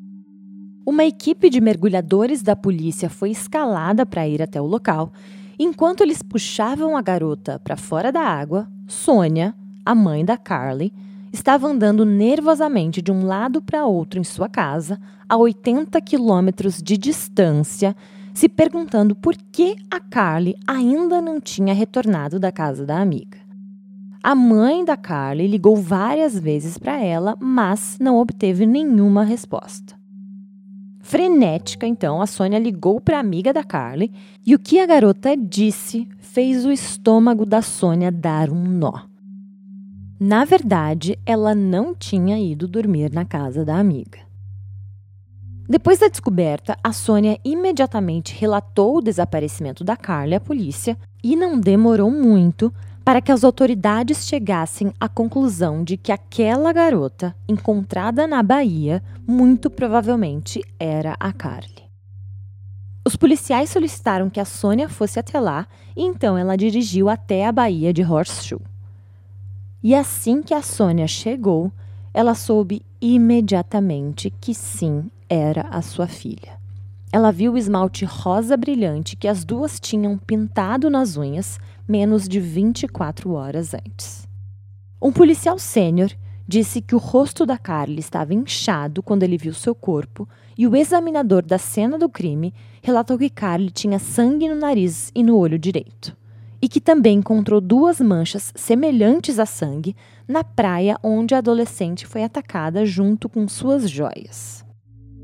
Uma 0.85 1.05
equipe 1.05 1.49
de 1.49 1.59
mergulhadores 1.59 2.41
da 2.41 2.55
polícia 2.55 3.09
foi 3.09 3.31
escalada 3.31 4.05
para 4.05 4.27
ir 4.27 4.41
até 4.41 4.61
o 4.61 4.65
local. 4.65 5.11
Enquanto 5.63 6.01
eles 6.01 6.23
puxavam 6.23 6.97
a 6.97 7.03
garota 7.03 7.59
para 7.59 7.77
fora 7.77 8.11
da 8.11 8.21
água, 8.21 8.67
Sônia, 8.87 9.53
a 9.85 9.93
mãe 9.93 10.25
da 10.25 10.35
Carly, 10.35 10.91
estava 11.31 11.67
andando 11.67 12.03
nervosamente 12.03 12.99
de 12.99 13.11
um 13.11 13.27
lado 13.27 13.61
para 13.61 13.85
outro 13.85 14.19
em 14.19 14.23
sua 14.23 14.49
casa, 14.49 14.99
a 15.29 15.37
80 15.37 16.01
quilômetros 16.01 16.81
de 16.81 16.97
distância, 16.97 17.95
se 18.33 18.49
perguntando 18.49 19.15
por 19.15 19.37
que 19.51 19.75
a 19.91 19.99
Carly 19.99 20.55
ainda 20.65 21.21
não 21.21 21.39
tinha 21.39 21.75
retornado 21.75 22.39
da 22.39 22.51
casa 22.51 22.83
da 22.83 22.99
amiga. 22.99 23.37
A 24.23 24.33
mãe 24.33 24.83
da 24.83 24.97
Carly 24.97 25.45
ligou 25.45 25.75
várias 25.75 26.39
vezes 26.39 26.79
para 26.79 26.99
ela, 26.99 27.37
mas 27.39 27.99
não 28.01 28.17
obteve 28.17 28.65
nenhuma 28.65 29.23
resposta. 29.23 30.00
Frenética, 31.01 31.87
então, 31.87 32.21
a 32.21 32.27
Sônia 32.27 32.59
ligou 32.59 33.01
para 33.01 33.17
a 33.17 33.19
amiga 33.19 33.51
da 33.51 33.63
Carly 33.63 34.11
e 34.45 34.53
o 34.53 34.59
que 34.59 34.79
a 34.79 34.85
garota 34.85 35.35
disse 35.35 36.07
fez 36.19 36.65
o 36.65 36.71
estômago 36.71 37.45
da 37.45 37.61
Sônia 37.61 38.11
dar 38.11 38.49
um 38.49 38.63
nó. 38.63 39.01
Na 40.19 40.45
verdade, 40.45 41.17
ela 41.25 41.55
não 41.55 41.95
tinha 41.95 42.39
ido 42.39 42.67
dormir 42.67 43.11
na 43.11 43.25
casa 43.25 43.65
da 43.65 43.77
amiga. 43.77 44.19
Depois 45.67 45.99
da 45.99 46.07
descoberta, 46.07 46.77
a 46.83 46.93
Sônia 46.93 47.39
imediatamente 47.43 48.35
relatou 48.37 48.97
o 48.97 49.01
desaparecimento 49.01 49.83
da 49.83 49.97
Carly 49.97 50.35
à 50.35 50.39
polícia 50.39 50.97
e 51.23 51.35
não 51.35 51.59
demorou 51.59 52.11
muito 52.11 52.73
para 53.03 53.21
que 53.21 53.31
as 53.31 53.43
autoridades 53.43 54.27
chegassem 54.27 54.93
à 54.99 55.09
conclusão 55.09 55.83
de 55.83 55.97
que 55.97 56.11
aquela 56.11 56.71
garota, 56.71 57.35
encontrada 57.47 58.27
na 58.27 58.43
Bahia, 58.43 59.03
muito 59.27 59.69
provavelmente 59.69 60.61
era 60.79 61.15
a 61.19 61.33
Carly. 61.33 61.89
Os 63.05 63.15
policiais 63.15 63.69
solicitaram 63.71 64.29
que 64.29 64.39
a 64.39 64.45
Sônia 64.45 64.87
fosse 64.87 65.19
até 65.19 65.39
lá 65.39 65.67
e 65.95 66.03
então 66.03 66.37
ela 66.37 66.55
dirigiu 66.55 67.09
até 67.09 67.45
a 67.47 67.51
Baía 67.51 67.91
de 67.91 68.03
Horseshoe. 68.03 68.61
E 69.81 69.95
assim 69.95 70.43
que 70.43 70.53
a 70.53 70.61
Sônia 70.61 71.07
chegou, 71.07 71.71
ela 72.13 72.35
soube 72.35 72.83
imediatamente 73.01 74.29
que 74.29 74.53
sim, 74.53 75.09
era 75.27 75.61
a 75.71 75.81
sua 75.81 76.05
filha. 76.05 76.60
Ela 77.13 77.29
viu 77.29 77.53
o 77.53 77.57
esmalte 77.57 78.05
rosa 78.05 78.55
brilhante 78.55 79.17
que 79.17 79.27
as 79.27 79.43
duas 79.43 79.81
tinham 79.81 80.17
pintado 80.17 80.89
nas 80.89 81.17
unhas 81.17 81.59
menos 81.85 82.25
de 82.25 82.39
24 82.39 83.33
horas 83.33 83.73
antes. 83.73 84.25
Um 85.01 85.11
policial 85.11 85.59
sênior 85.59 86.09
disse 86.47 86.81
que 86.81 86.95
o 86.95 86.99
rosto 86.99 87.45
da 87.45 87.57
Carly 87.57 87.99
estava 87.99 88.33
inchado 88.33 89.03
quando 89.03 89.23
ele 89.23 89.37
viu 89.37 89.53
seu 89.53 89.75
corpo, 89.75 90.27
e 90.57 90.65
o 90.67 90.75
examinador 90.75 91.43
da 91.43 91.57
cena 91.57 91.97
do 91.97 92.07
crime 92.07 92.53
relatou 92.81 93.17
que 93.17 93.29
Carly 93.29 93.71
tinha 93.71 93.99
sangue 93.99 94.47
no 94.47 94.55
nariz 94.55 95.11
e 95.13 95.23
no 95.23 95.37
olho 95.37 95.57
direito, 95.59 96.15
e 96.61 96.69
que 96.69 96.79
também 96.79 97.17
encontrou 97.17 97.59
duas 97.59 97.99
manchas 97.99 98.53
semelhantes 98.55 99.39
a 99.39 99.45
sangue 99.45 99.95
na 100.27 100.43
praia 100.43 100.97
onde 101.03 101.33
a 101.33 101.39
adolescente 101.39 102.05
foi 102.05 102.23
atacada 102.23 102.85
junto 102.85 103.27
com 103.27 103.47
suas 103.47 103.89
joias. 103.89 104.63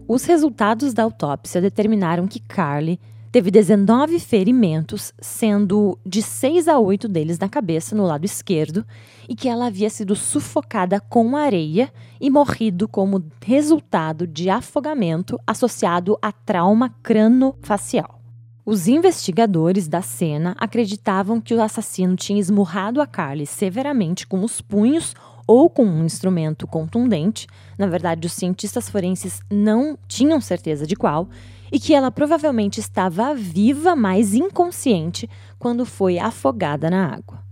Os 0.07 0.23
resultados 0.23 0.93
da 0.93 1.03
autópsia 1.03 1.59
determinaram 1.61 2.27
que 2.27 2.39
Carly 2.39 2.99
Teve 3.29 3.51
19 3.51 4.19
ferimentos, 4.19 5.13
sendo 5.19 5.99
de 6.05 6.21
6 6.21 6.67
a 6.67 6.79
8 6.79 7.07
deles 7.07 7.37
na 7.37 7.49
cabeça, 7.49 7.93
no 7.93 8.05
lado 8.05 8.25
esquerdo, 8.25 8.85
e 9.27 9.35
que 9.35 9.49
ela 9.49 9.67
havia 9.67 9.89
sido 9.89 10.15
sufocada 10.15 10.99
com 10.99 11.35
areia 11.35 11.91
e 12.21 12.29
morrido 12.29 12.87
como 12.87 13.23
resultado 13.45 14.25
de 14.25 14.49
afogamento 14.49 15.39
associado 15.45 16.17
a 16.21 16.31
trauma 16.31 16.95
cranofacial. 17.03 18.21
Os 18.65 18.87
investigadores 18.87 19.87
da 19.87 20.01
cena 20.01 20.55
acreditavam 20.57 21.39
que 21.39 21.53
o 21.53 21.61
assassino 21.61 22.15
tinha 22.15 22.39
esmurrado 22.39 23.01
a 23.01 23.07
Carly 23.07 23.45
severamente 23.45 24.25
com 24.25 24.43
os 24.43 24.61
punhos 24.61 25.13
ou 25.48 25.70
com 25.70 25.86
um 25.86 26.06
instrumento 26.06 26.68
contundente. 26.68 27.48
Na 27.77 27.88
verdade, 27.88 28.27
os 28.27 28.34
cientistas 28.34 28.89
forenses 28.89 29.39
não 29.50 29.98
tinham 30.08 30.42
certeza 30.42 30.86
de 30.86 30.96
qual, 30.96 31.30
e 31.72 31.80
que 31.80 31.94
ela 31.94 32.12
provavelmente 32.12 32.80
estava 32.80 33.34
viva, 33.34 33.96
mas 33.96 34.34
inconsciente, 34.34 35.30
quando 35.58 35.86
foi 35.86 36.20
afogada 36.20 36.89
na 36.89 37.08
água. 37.08 37.48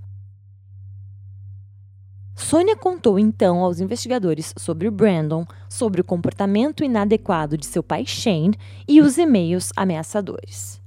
Sônia 2.36 2.75
contou 2.75 3.18
então 3.18 3.60
aos 3.60 3.80
investigadores 3.80 4.54
sobre 4.58 4.90
o 4.90 4.92
Brandon, 4.92 5.46
sobre 5.70 6.02
o 6.02 6.04
comportamento 6.04 6.84
inadequado 6.84 7.58
de 7.58 7.66
seu 7.66 7.82
pai 7.82 8.06
Shane 8.06 8.58
e 8.86 9.02
os 9.02 9.18
e-mails 9.18 9.72
ameaçadores. 9.75 10.82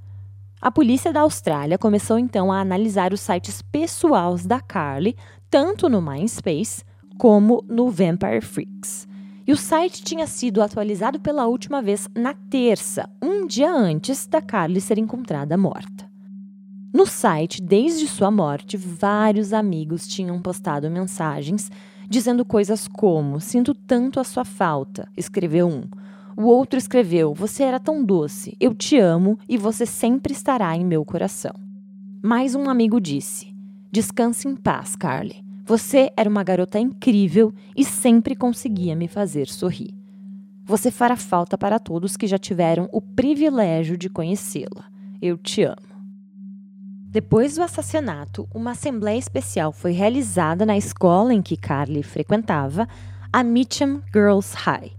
A 0.61 0.69
polícia 0.69 1.11
da 1.11 1.21
Austrália 1.21 1.77
começou 1.77 2.19
então 2.19 2.51
a 2.51 2.59
analisar 2.59 3.13
os 3.13 3.21
sites 3.21 3.63
pessoais 3.63 4.45
da 4.45 4.59
Carly, 4.59 5.15
tanto 5.49 5.89
no 5.89 6.01
MySpace 6.01 6.83
como 7.19 7.65
no 7.67 7.91
Vampire 7.91 8.41
Freaks. 8.41 9.05
E 9.45 9.51
o 9.51 9.57
site 9.57 10.01
tinha 10.01 10.25
sido 10.25 10.61
atualizado 10.63 11.19
pela 11.19 11.47
última 11.47 11.81
vez 11.81 12.07
na 12.15 12.33
terça, 12.33 13.09
um 13.21 13.45
dia 13.45 13.71
antes 13.71 14.25
da 14.25 14.41
Carly 14.41 14.79
ser 14.79 14.97
encontrada 14.97 15.57
morta. 15.57 16.09
No 16.93 17.05
site, 17.05 17.61
desde 17.61 18.07
sua 18.07 18.31
morte, 18.31 18.77
vários 18.77 19.51
amigos 19.51 20.07
tinham 20.07 20.41
postado 20.41 20.89
mensagens 20.89 21.69
dizendo 22.09 22.45
coisas 22.45 22.87
como: 22.87 23.39
Sinto 23.41 23.75
tanto 23.75 24.19
a 24.19 24.23
sua 24.23 24.45
falta, 24.45 25.07
escreveu 25.17 25.67
um. 25.67 25.83
O 26.37 26.43
outro 26.45 26.79
escreveu: 26.79 27.33
Você 27.33 27.63
era 27.63 27.79
tão 27.79 28.03
doce, 28.03 28.55
eu 28.61 28.73
te 28.73 28.97
amo 28.97 29.37
e 29.47 29.57
você 29.57 29.85
sempre 29.85 30.31
estará 30.31 30.73
em 30.75 30.85
meu 30.85 31.03
coração. 31.03 31.53
Mais 32.23 32.55
um 32.55 32.69
amigo 32.69 32.99
disse: 33.01 33.53
Descanse 33.91 34.47
em 34.47 34.55
paz, 34.55 34.95
Carly. 34.95 35.48
Você 35.69 36.11
era 36.17 36.27
uma 36.27 36.43
garota 36.43 36.79
incrível 36.79 37.53
e 37.77 37.85
sempre 37.85 38.35
conseguia 38.35 38.95
me 38.95 39.07
fazer 39.07 39.45
sorrir. 39.45 39.93
Você 40.65 40.89
fará 40.89 41.15
falta 41.15 41.59
para 41.59 41.77
todos 41.77 42.17
que 42.17 42.25
já 42.25 42.39
tiveram 42.39 42.89
o 42.91 42.99
privilégio 42.99 43.95
de 43.95 44.09
conhecê-la. 44.09 44.85
Eu 45.21 45.37
te 45.37 45.61
amo. 45.61 45.77
Depois 47.11 47.53
do 47.53 47.61
assassinato, 47.61 48.49
uma 48.51 48.71
assembleia 48.71 49.19
especial 49.19 49.71
foi 49.71 49.91
realizada 49.91 50.65
na 50.65 50.75
escola 50.75 51.35
em 51.35 51.41
que 51.43 51.55
Carly 51.55 52.01
frequentava, 52.01 52.87
a 53.31 53.43
Mitcham 53.43 54.01
Girls 54.11 54.55
High, 54.55 54.93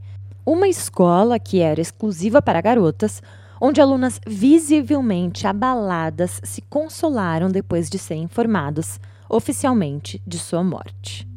uma 0.47 0.69
escola 0.69 1.41
que 1.41 1.59
era 1.59 1.81
exclusiva 1.81 2.41
para 2.41 2.61
garotas, 2.61 3.21
onde 3.61 3.81
alunas 3.81 4.21
visivelmente 4.25 5.49
abaladas 5.49 6.41
se 6.45 6.63
consolaram 6.63 7.49
depois 7.49 7.91
de 7.91 7.99
serem 7.99 8.23
informadas 8.23 9.01
oficialmente 9.31 10.21
de 10.27 10.39
sua 10.39 10.63
morte. 10.63 11.31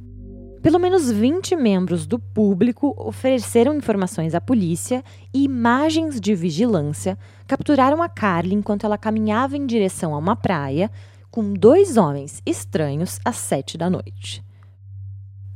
Pelo 0.63 0.79
menos 0.79 1.11
20 1.11 1.57
membros 1.57 2.07
do 2.07 2.17
público 2.17 2.95
ofereceram 2.97 3.75
informações 3.75 4.33
à 4.33 4.39
polícia 4.39 5.03
e 5.33 5.43
imagens 5.43 6.21
de 6.21 6.33
vigilância 6.33 7.17
capturaram 7.45 8.01
a 8.01 8.07
Carly 8.07 8.55
enquanto 8.55 8.85
ela 8.85 8.97
caminhava 8.97 9.57
em 9.57 9.65
direção 9.65 10.15
a 10.15 10.17
uma 10.17 10.37
praia 10.37 10.89
com 11.29 11.51
dois 11.51 11.97
homens 11.97 12.41
estranhos 12.45 13.19
às 13.25 13.35
sete 13.35 13.77
da 13.77 13.89
noite. 13.89 14.41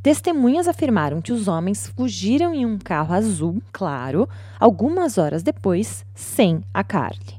Testemunhas 0.04 0.68
afirmaram 0.68 1.22
que 1.22 1.32
os 1.32 1.48
homens 1.48 1.88
fugiram 1.96 2.54
em 2.54 2.66
um 2.66 2.78
carro 2.78 3.14
azul 3.14 3.62
claro 3.72 4.28
algumas 4.60 5.18
horas 5.18 5.42
depois, 5.42 6.06
sem 6.14 6.64
a 6.74 6.84
Carly. 6.84 7.37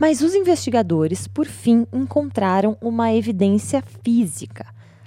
Mas 0.00 0.22
os 0.22 0.34
investigadores, 0.34 1.28
por 1.28 1.44
fim, 1.44 1.86
encontraram 1.92 2.74
uma 2.80 3.12
evidência 3.12 3.82
física: 4.02 4.64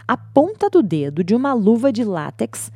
a 0.08 0.16
ponta 0.16 0.70
do 0.70 0.84
dedo 0.84 1.24
de 1.24 1.34
uma 1.34 1.52
luva 1.52 1.92
de 1.92 2.04
látex 2.04 2.72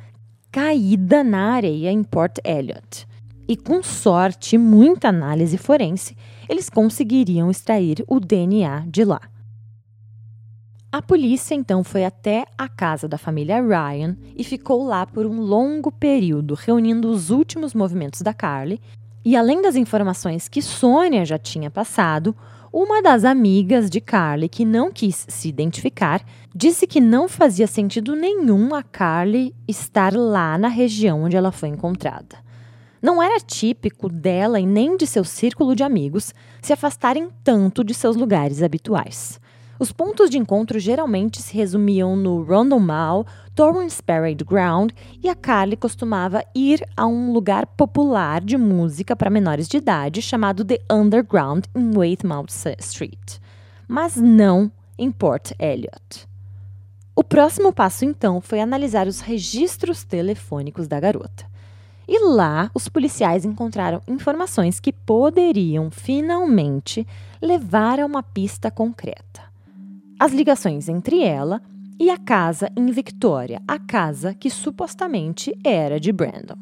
caída 0.50 1.22
na 1.22 1.52
areia 1.52 1.92
em 1.92 2.02
Port 2.02 2.38
Elliot. 2.44 3.06
E 3.46 3.56
com 3.56 3.84
sorte 3.84 4.56
e 4.56 4.58
muita 4.58 5.08
análise 5.08 5.56
forense, 5.56 6.16
eles 6.48 6.68
conseguiriam 6.68 7.50
extrair 7.50 8.04
o 8.08 8.18
DNA 8.18 8.84
de 8.88 9.04
lá. 9.04 9.20
A 10.90 11.00
polícia 11.00 11.54
então 11.54 11.84
foi 11.84 12.04
até 12.04 12.46
a 12.58 12.68
casa 12.68 13.06
da 13.06 13.16
família 13.16 13.62
Ryan 13.62 14.16
e 14.36 14.42
ficou 14.42 14.84
lá 14.84 15.06
por 15.06 15.24
um 15.24 15.40
longo 15.40 15.92
período, 15.92 16.54
reunindo 16.54 17.08
os 17.10 17.30
últimos 17.30 17.74
movimentos 17.74 18.22
da 18.22 18.34
Carly 18.34 18.80
e 19.30 19.36
além 19.36 19.60
das 19.60 19.76
informações 19.76 20.48
que 20.48 20.62
Sônia 20.62 21.22
já 21.22 21.36
tinha 21.36 21.70
passado, 21.70 22.34
uma 22.72 23.02
das 23.02 23.26
amigas 23.26 23.90
de 23.90 24.00
Carly, 24.00 24.48
que 24.48 24.64
não 24.64 24.90
quis 24.90 25.26
se 25.28 25.50
identificar, 25.50 26.24
disse 26.54 26.86
que 26.86 26.98
não 26.98 27.28
fazia 27.28 27.66
sentido 27.66 28.16
nenhum 28.16 28.74
a 28.74 28.82
Carly 28.82 29.54
estar 29.68 30.14
lá 30.14 30.56
na 30.56 30.68
região 30.68 31.24
onde 31.24 31.36
ela 31.36 31.52
foi 31.52 31.68
encontrada. 31.68 32.38
Não 33.02 33.22
era 33.22 33.38
típico 33.38 34.08
dela 34.08 34.58
e 34.58 34.64
nem 34.64 34.96
de 34.96 35.06
seu 35.06 35.24
círculo 35.24 35.76
de 35.76 35.82
amigos 35.82 36.32
se 36.62 36.72
afastarem 36.72 37.28
tanto 37.44 37.84
de 37.84 37.92
seus 37.92 38.16
lugares 38.16 38.62
habituais. 38.62 39.38
Os 39.80 39.92
pontos 39.92 40.28
de 40.28 40.36
encontro 40.36 40.80
geralmente 40.80 41.40
se 41.40 41.54
resumiam 41.54 42.16
no 42.16 42.42
Rondon 42.42 42.80
Mall, 42.80 43.24
Torrance 43.54 44.02
Parade 44.02 44.42
Ground 44.42 44.90
e 45.22 45.28
a 45.28 45.36
Carly 45.36 45.76
costumava 45.76 46.44
ir 46.52 46.84
a 46.96 47.06
um 47.06 47.32
lugar 47.32 47.64
popular 47.64 48.40
de 48.40 48.56
música 48.56 49.14
para 49.14 49.30
menores 49.30 49.68
de 49.68 49.76
idade 49.76 50.20
chamado 50.20 50.64
The 50.64 50.80
Underground 50.90 51.66
em 51.76 51.96
Weymouth 51.96 52.74
Street, 52.80 53.38
mas 53.86 54.16
não 54.16 54.68
em 54.98 55.12
Port 55.12 55.52
Elliot. 55.60 56.26
O 57.14 57.22
próximo 57.22 57.72
passo 57.72 58.04
então 58.04 58.40
foi 58.40 58.60
analisar 58.60 59.06
os 59.06 59.20
registros 59.20 60.02
telefônicos 60.02 60.88
da 60.88 60.98
garota. 60.98 61.46
E 62.08 62.18
lá, 62.18 62.68
os 62.74 62.88
policiais 62.88 63.44
encontraram 63.44 64.02
informações 64.08 64.80
que 64.80 64.92
poderiam 64.92 65.88
finalmente 65.88 67.06
levar 67.40 68.00
a 68.00 68.06
uma 68.06 68.24
pista 68.24 68.72
concreta 68.72 69.47
as 70.18 70.32
ligações 70.32 70.88
entre 70.88 71.22
ela 71.22 71.60
e 71.98 72.10
a 72.10 72.16
casa 72.16 72.70
em 72.76 72.90
Victoria, 72.90 73.60
a 73.66 73.78
casa 73.78 74.34
que 74.34 74.50
supostamente 74.50 75.56
era 75.64 76.00
de 76.00 76.12
Brandon. 76.12 76.56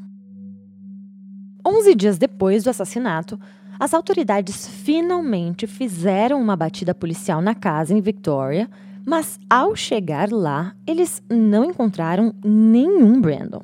Onze 1.64 1.94
dias 1.94 2.18
depois 2.18 2.64
do 2.64 2.70
assassinato, 2.70 3.38
as 3.78 3.92
autoridades 3.92 4.66
finalmente 4.66 5.66
fizeram 5.66 6.40
uma 6.40 6.56
batida 6.56 6.94
policial 6.94 7.42
na 7.42 7.54
casa 7.54 7.92
em 7.92 8.00
Victoria, 8.00 8.68
mas 9.04 9.38
ao 9.48 9.76
chegar 9.76 10.30
lá, 10.30 10.74
eles 10.86 11.22
não 11.28 11.64
encontraram 11.64 12.34
nenhum 12.44 13.20
Brandon. 13.20 13.62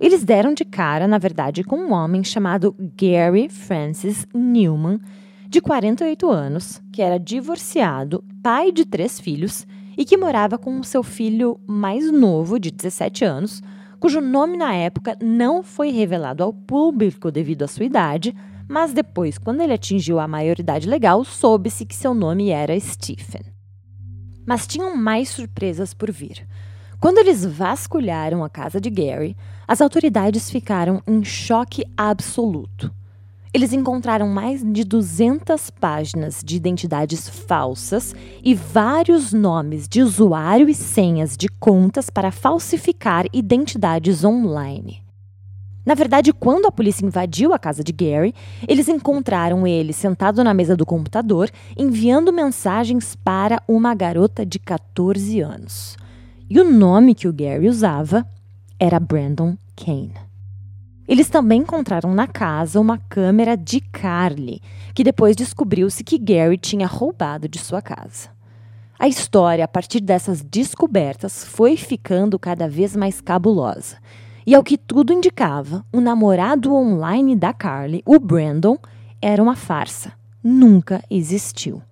Eles 0.00 0.22
deram 0.22 0.54
de 0.54 0.64
cara, 0.64 1.08
na 1.08 1.18
verdade, 1.18 1.64
com 1.64 1.76
um 1.76 1.92
homem 1.92 2.22
chamado 2.22 2.74
Gary 2.96 3.48
Francis 3.48 4.26
Newman, 4.32 5.00
de 5.48 5.62
48 5.62 6.30
anos, 6.30 6.82
que 6.92 7.00
era 7.00 7.18
divorciado, 7.18 8.22
pai 8.42 8.70
de 8.70 8.84
três 8.84 9.18
filhos 9.18 9.66
e 9.96 10.04
que 10.04 10.16
morava 10.16 10.58
com 10.58 10.82
seu 10.82 11.02
filho 11.02 11.58
mais 11.66 12.12
novo, 12.12 12.60
de 12.60 12.70
17 12.70 13.24
anos, 13.24 13.62
cujo 13.98 14.20
nome 14.20 14.58
na 14.58 14.74
época 14.74 15.16
não 15.22 15.62
foi 15.62 15.90
revelado 15.90 16.44
ao 16.44 16.52
público 16.52 17.30
devido 17.30 17.62
à 17.62 17.66
sua 17.66 17.86
idade, 17.86 18.36
mas 18.68 18.92
depois, 18.92 19.38
quando 19.38 19.62
ele 19.62 19.72
atingiu 19.72 20.20
a 20.20 20.28
maioridade 20.28 20.86
legal, 20.86 21.24
soube-se 21.24 21.86
que 21.86 21.96
seu 21.96 22.12
nome 22.12 22.50
era 22.50 22.78
Stephen. 22.78 23.40
Mas 24.46 24.66
tinham 24.66 24.94
mais 24.94 25.30
surpresas 25.30 25.94
por 25.94 26.12
vir. 26.12 26.46
Quando 27.00 27.18
eles 27.18 27.42
vasculharam 27.46 28.44
a 28.44 28.50
casa 28.50 28.78
de 28.78 28.90
Gary, 28.90 29.34
as 29.66 29.80
autoridades 29.80 30.50
ficaram 30.50 31.02
em 31.06 31.24
choque 31.24 31.84
absoluto. 31.96 32.92
Eles 33.52 33.72
encontraram 33.72 34.28
mais 34.28 34.62
de 34.62 34.84
200 34.84 35.70
páginas 35.70 36.42
de 36.44 36.56
identidades 36.56 37.28
falsas 37.28 38.14
e 38.44 38.54
vários 38.54 39.32
nomes 39.32 39.88
de 39.88 40.02
usuário 40.02 40.68
e 40.68 40.74
senhas 40.74 41.36
de 41.36 41.48
contas 41.48 42.10
para 42.10 42.30
falsificar 42.30 43.24
identidades 43.32 44.22
online. 44.22 45.02
Na 45.88 45.94
verdade, 45.94 46.34
quando 46.34 46.66
a 46.66 46.70
polícia 46.70 47.06
invadiu 47.06 47.54
a 47.54 47.58
casa 47.58 47.82
de 47.82 47.92
Gary, 47.92 48.34
eles 48.68 48.88
encontraram 48.88 49.66
ele 49.66 49.94
sentado 49.94 50.44
na 50.44 50.52
mesa 50.52 50.76
do 50.76 50.84
computador, 50.84 51.50
enviando 51.78 52.30
mensagens 52.30 53.16
para 53.16 53.62
uma 53.66 53.94
garota 53.94 54.44
de 54.44 54.58
14 54.58 55.40
anos. 55.40 55.96
E 56.50 56.60
o 56.60 56.70
nome 56.70 57.14
que 57.14 57.26
o 57.26 57.32
Gary 57.32 57.66
usava 57.66 58.26
era 58.78 59.00
Brandon 59.00 59.56
Kane. 59.74 60.27
Eles 61.08 61.30
também 61.30 61.62
encontraram 61.62 62.12
na 62.12 62.26
casa 62.26 62.78
uma 62.78 62.98
câmera 62.98 63.56
de 63.56 63.80
Carly, 63.80 64.60
que 64.94 65.02
depois 65.02 65.34
descobriu-se 65.34 66.04
que 66.04 66.18
Gary 66.18 66.58
tinha 66.58 66.86
roubado 66.86 67.48
de 67.48 67.58
sua 67.58 67.80
casa. 67.80 68.28
A 68.98 69.08
história, 69.08 69.64
a 69.64 69.68
partir 69.68 70.00
dessas 70.00 70.42
descobertas, 70.42 71.42
foi 71.42 71.78
ficando 71.78 72.38
cada 72.38 72.68
vez 72.68 72.94
mais 72.94 73.22
cabulosa. 73.22 73.96
E 74.46 74.54
ao 74.54 74.62
que 74.62 74.76
tudo 74.76 75.12
indicava, 75.12 75.82
o 75.90 76.00
namorado 76.00 76.74
online 76.74 77.34
da 77.34 77.54
Carly, 77.54 78.02
o 78.04 78.18
Brandon, 78.18 78.76
era 79.22 79.42
uma 79.42 79.56
farsa. 79.56 80.12
Nunca 80.44 81.02
existiu. 81.10 81.82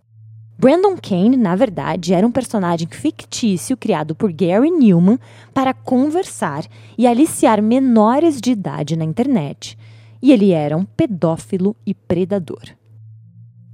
Brandon 0.59 0.97
Kane, 0.97 1.37
na 1.37 1.55
verdade, 1.55 2.15
era 2.15 2.27
um 2.27 2.33
personagem 2.33 2.89
fictício 2.91 3.77
criado 3.77 4.15
por 4.15 4.33
Gary 4.33 4.71
Newman 4.71 5.19
para 5.53 5.75
conversar 5.75 6.65
e 6.97 7.07
aliciar 7.07 7.63
menores 7.63 8.41
de 8.41 8.53
idade 8.53 8.97
na 8.97 9.05
internet. 9.05 9.77
E 10.23 10.33
ele 10.33 10.53
era 10.53 10.75
um 10.75 10.85
pedófilo 10.85 11.77
e 11.85 11.93
predador. 11.93 12.75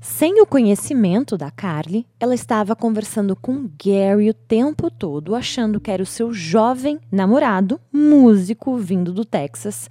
Sem 0.01 0.43
o 0.43 0.47
conhecimento 0.47 1.39
da 1.39 1.53
Carly, 1.53 2.05
ela 2.19 2.35
estava 2.35 2.75
conversando 2.75 3.37
com 3.37 3.71
Gary 3.81 4.31
o 4.31 4.35
tempo 4.35 4.91
todo, 4.91 5.37
achando 5.37 5.79
que 5.79 5.93
era 5.93 6.03
o 6.03 6.07
seu 6.07 6.33
jovem 6.33 6.99
namorado, 7.13 7.81
músico 7.93 8.77
vindo 8.77 9.13
do 9.13 9.25
Texas, 9.25 9.89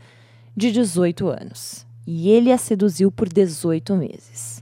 de 0.54 0.70
18 0.70 1.30
anos. 1.30 1.88
E 2.06 2.30
ele 2.30 2.52
a 2.52 2.58
seduziu 2.58 3.10
por 3.10 3.30
18 3.30 3.96
meses. 3.96 4.61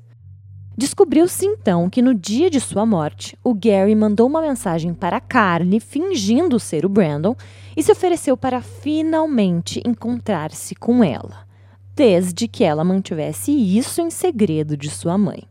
Descobriu-se 0.79 1.45
então 1.45 1.89
que 1.89 2.01
no 2.01 2.15
dia 2.15 2.49
de 2.49 2.61
sua 2.61 2.85
morte, 2.85 3.37
o 3.43 3.53
Gary 3.53 3.93
mandou 3.93 4.25
uma 4.27 4.41
mensagem 4.41 4.93
para 4.93 5.19
Carly, 5.19 5.77
fingindo 5.77 6.57
ser 6.57 6.85
o 6.85 6.89
Brandon, 6.89 7.35
e 7.75 7.83
se 7.83 7.91
ofereceu 7.91 8.37
para 8.37 8.61
finalmente 8.61 9.83
encontrar-se 9.85 10.73
com 10.75 11.03
ela 11.03 11.45
desde 11.93 12.47
que 12.47 12.63
ela 12.63 12.85
mantivesse 12.85 13.51
isso 13.51 13.99
em 13.99 14.09
segredo 14.09 14.77
de 14.77 14.89
sua 14.89 15.17
mãe. 15.17 15.43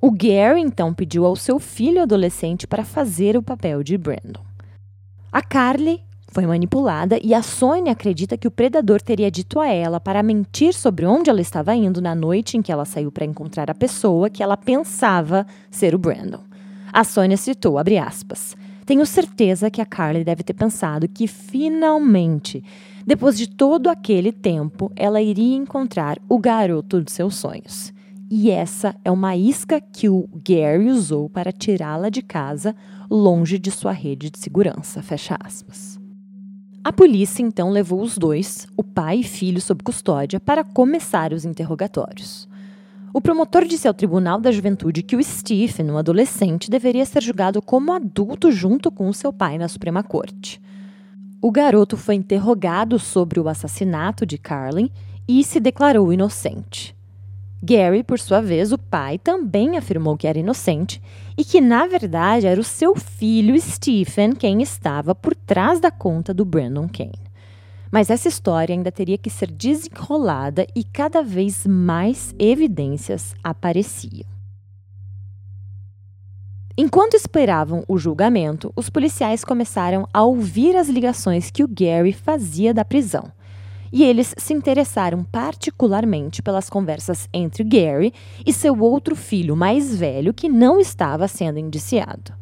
O 0.00 0.10
Gary 0.10 0.60
então 0.60 0.92
pediu 0.92 1.24
ao 1.24 1.36
seu 1.36 1.60
filho 1.60 2.02
adolescente 2.02 2.66
para 2.66 2.84
fazer 2.84 3.36
o 3.36 3.42
papel 3.44 3.84
de 3.84 3.96
Brandon. 3.96 4.42
A 5.30 5.40
Carly 5.40 6.02
foi 6.30 6.46
manipulada 6.46 7.18
e 7.22 7.34
a 7.34 7.42
Sônia 7.42 7.92
acredita 7.92 8.36
que 8.38 8.48
o 8.48 8.50
predador 8.50 9.02
teria 9.02 9.30
dito 9.30 9.60
a 9.60 9.68
ela 9.68 10.00
para 10.00 10.22
mentir 10.22 10.72
sobre 10.72 11.04
onde 11.04 11.28
ela 11.28 11.40
estava 11.40 11.74
indo 11.74 12.00
na 12.00 12.14
noite 12.14 12.56
em 12.56 12.62
que 12.62 12.72
ela 12.72 12.84
saiu 12.84 13.10
para 13.10 13.24
encontrar 13.24 13.70
a 13.70 13.74
pessoa 13.74 14.30
que 14.30 14.42
ela 14.42 14.56
pensava 14.56 15.46
ser 15.70 15.94
o 15.94 15.98
Brandon. 15.98 16.42
A 16.92 17.04
Sônia 17.04 17.36
citou, 17.36 17.78
abre 17.78 17.98
aspas, 17.98 18.56
tenho 18.86 19.04
certeza 19.04 19.70
que 19.70 19.80
a 19.80 19.86
Carly 19.86 20.24
deve 20.24 20.42
ter 20.42 20.54
pensado 20.54 21.08
que 21.08 21.26
finalmente 21.26 22.64
depois 23.06 23.36
de 23.36 23.48
todo 23.48 23.88
aquele 23.88 24.30
tempo, 24.30 24.92
ela 24.94 25.20
iria 25.20 25.56
encontrar 25.56 26.18
o 26.28 26.38
garoto 26.38 27.02
de 27.02 27.10
seus 27.10 27.34
sonhos. 27.34 27.92
E 28.30 28.50
essa 28.50 28.94
é 29.04 29.10
uma 29.10 29.34
isca 29.34 29.80
que 29.80 30.08
o 30.08 30.28
Gary 30.46 30.88
usou 30.88 31.28
para 31.28 31.50
tirá-la 31.50 32.08
de 32.08 32.22
casa, 32.22 32.76
longe 33.10 33.58
de 33.58 33.70
sua 33.70 33.92
rede 33.92 34.30
de 34.30 34.38
segurança. 34.38 35.02
Fecha 35.02 35.36
aspas. 35.42 35.99
A 36.82 36.90
polícia 36.90 37.42
então 37.42 37.68
levou 37.70 38.00
os 38.00 38.16
dois, 38.16 38.66
o 38.74 38.82
pai 38.82 39.18
e 39.18 39.22
filho, 39.22 39.60
sob 39.60 39.82
custódia 39.82 40.40
para 40.40 40.64
começar 40.64 41.30
os 41.30 41.44
interrogatórios. 41.44 42.48
O 43.12 43.20
promotor 43.20 43.66
disse 43.66 43.86
ao 43.86 43.92
Tribunal 43.92 44.40
da 44.40 44.50
Juventude 44.50 45.02
que 45.02 45.14
o 45.14 45.22
Stephen, 45.22 45.90
um 45.90 45.98
adolescente, 45.98 46.70
deveria 46.70 47.04
ser 47.04 47.22
julgado 47.22 47.60
como 47.60 47.92
adulto 47.92 48.50
junto 48.50 48.90
com 48.90 49.12
seu 49.12 49.30
pai 49.30 49.58
na 49.58 49.68
Suprema 49.68 50.02
Corte. 50.02 50.58
O 51.42 51.50
garoto 51.50 51.98
foi 51.98 52.14
interrogado 52.14 52.98
sobre 52.98 53.38
o 53.38 53.48
assassinato 53.48 54.24
de 54.24 54.38
Carlin 54.38 54.90
e 55.28 55.44
se 55.44 55.60
declarou 55.60 56.10
inocente. 56.10 56.96
Gary, 57.62 58.02
por 58.02 58.18
sua 58.18 58.40
vez, 58.40 58.72
o 58.72 58.78
pai, 58.78 59.18
também 59.18 59.76
afirmou 59.76 60.16
que 60.16 60.26
era 60.26 60.38
inocente 60.38 61.00
e 61.36 61.44
que, 61.44 61.60
na 61.60 61.86
verdade, 61.86 62.46
era 62.46 62.60
o 62.60 62.64
seu 62.64 62.96
filho 62.96 63.58
Stephen 63.60 64.32
quem 64.32 64.62
estava 64.62 65.14
por 65.14 65.34
trás 65.34 65.78
da 65.78 65.90
conta 65.90 66.32
do 66.32 66.44
Brandon 66.44 66.88
Kane. 66.88 67.30
Mas 67.92 68.08
essa 68.08 68.28
história 68.28 68.74
ainda 68.74 68.90
teria 68.90 69.18
que 69.18 69.28
ser 69.28 69.50
desenrolada 69.50 70.66
e 70.74 70.82
cada 70.84 71.22
vez 71.22 71.66
mais 71.66 72.34
evidências 72.38 73.34
apareciam. 73.44 74.24
Enquanto 76.78 77.14
esperavam 77.14 77.84
o 77.86 77.98
julgamento, 77.98 78.72
os 78.74 78.88
policiais 78.88 79.44
começaram 79.44 80.08
a 80.14 80.22
ouvir 80.22 80.76
as 80.76 80.88
ligações 80.88 81.50
que 81.50 81.62
o 81.62 81.68
Gary 81.68 82.12
fazia 82.12 82.72
da 82.72 82.86
prisão. 82.86 83.30
E 83.92 84.04
eles 84.04 84.34
se 84.38 84.52
interessaram 84.52 85.24
particularmente 85.24 86.42
pelas 86.42 86.70
conversas 86.70 87.28
entre 87.32 87.64
Gary 87.64 88.12
e 88.46 88.52
seu 88.52 88.78
outro 88.80 89.16
filho 89.16 89.56
mais 89.56 89.96
velho 89.96 90.32
que 90.32 90.48
não 90.48 90.78
estava 90.78 91.26
sendo 91.26 91.58
indiciado. 91.58 92.32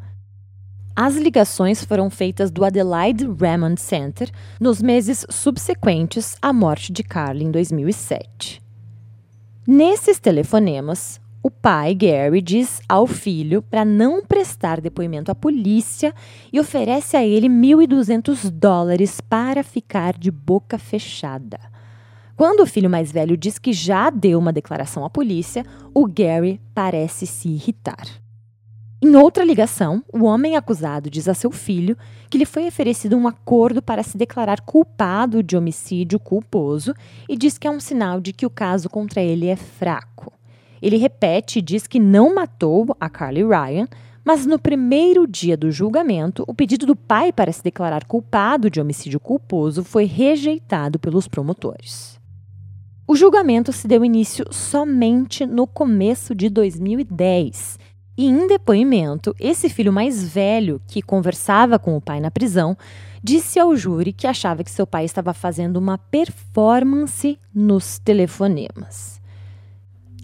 As 0.94 1.14
ligações 1.14 1.84
foram 1.84 2.10
feitas 2.10 2.50
do 2.50 2.64
Adelaide 2.64 3.24
Raymond 3.24 3.80
Center 3.80 4.28
nos 4.60 4.82
meses 4.82 5.24
subsequentes 5.30 6.36
à 6.42 6.52
morte 6.52 6.92
de 6.92 7.04
Carly 7.04 7.44
em 7.44 7.50
2007. 7.52 8.60
Nesses 9.64 10.18
telefonemas, 10.18 11.20
o 11.42 11.50
pai, 11.50 11.94
Gary, 11.94 12.42
diz 12.42 12.80
ao 12.88 13.06
filho 13.06 13.62
para 13.62 13.84
não 13.84 14.24
prestar 14.24 14.80
depoimento 14.80 15.30
à 15.30 15.34
polícia 15.34 16.12
e 16.52 16.58
oferece 16.58 17.16
a 17.16 17.24
ele 17.24 17.48
1.200 17.48 18.50
dólares 18.50 19.20
para 19.20 19.62
ficar 19.62 20.18
de 20.18 20.30
boca 20.30 20.78
fechada. 20.78 21.58
Quando 22.36 22.60
o 22.60 22.66
filho 22.66 22.90
mais 22.90 23.10
velho 23.10 23.36
diz 23.36 23.58
que 23.58 23.72
já 23.72 24.10
deu 24.10 24.38
uma 24.38 24.52
declaração 24.52 25.04
à 25.04 25.10
polícia, 25.10 25.64
o 25.94 26.06
Gary 26.06 26.60
parece 26.74 27.26
se 27.26 27.48
irritar. 27.48 28.06
Em 29.00 29.14
outra 29.14 29.44
ligação, 29.44 30.04
o 30.12 30.24
homem 30.24 30.56
acusado 30.56 31.08
diz 31.08 31.28
a 31.28 31.34
seu 31.34 31.52
filho 31.52 31.96
que 32.28 32.36
lhe 32.36 32.44
foi 32.44 32.66
oferecido 32.66 33.16
um 33.16 33.28
acordo 33.28 33.80
para 33.80 34.02
se 34.02 34.16
declarar 34.16 34.60
culpado 34.60 35.40
de 35.40 35.56
homicídio 35.56 36.18
culposo 36.18 36.92
e 37.28 37.36
diz 37.36 37.56
que 37.56 37.68
é 37.68 37.70
um 37.70 37.78
sinal 37.78 38.20
de 38.20 38.32
que 38.32 38.44
o 38.44 38.50
caso 38.50 38.88
contra 38.90 39.22
ele 39.22 39.46
é 39.46 39.54
fraco. 39.54 40.37
Ele 40.80 40.96
repete 40.96 41.58
e 41.58 41.62
diz 41.62 41.86
que 41.86 41.98
não 41.98 42.34
matou 42.34 42.96
a 43.00 43.08
Carly 43.08 43.42
Ryan, 43.42 43.88
mas 44.24 44.44
no 44.44 44.58
primeiro 44.58 45.26
dia 45.26 45.56
do 45.56 45.70
julgamento, 45.70 46.44
o 46.46 46.52
pedido 46.52 46.84
do 46.84 46.94
pai 46.94 47.32
para 47.32 47.50
se 47.50 47.62
declarar 47.62 48.04
culpado 48.04 48.68
de 48.70 48.80
homicídio 48.80 49.18
culposo 49.18 49.82
foi 49.82 50.04
rejeitado 50.04 50.98
pelos 50.98 51.26
promotores. 51.26 52.18
O 53.06 53.16
julgamento 53.16 53.72
se 53.72 53.88
deu 53.88 54.04
início 54.04 54.44
somente 54.50 55.46
no 55.46 55.66
começo 55.66 56.34
de 56.34 56.50
2010. 56.50 57.78
E 58.18 58.26
em 58.26 58.46
depoimento, 58.46 59.34
esse 59.40 59.70
filho 59.70 59.90
mais 59.90 60.22
velho, 60.22 60.78
que 60.86 61.00
conversava 61.00 61.78
com 61.78 61.96
o 61.96 62.00
pai 62.00 62.20
na 62.20 62.30
prisão, 62.30 62.76
disse 63.22 63.58
ao 63.58 63.74
júri 63.74 64.12
que 64.12 64.26
achava 64.26 64.62
que 64.62 64.70
seu 64.70 64.86
pai 64.86 65.06
estava 65.06 65.32
fazendo 65.32 65.78
uma 65.78 65.96
performance 65.96 67.38
nos 67.54 67.98
telefonemas. 67.98 69.18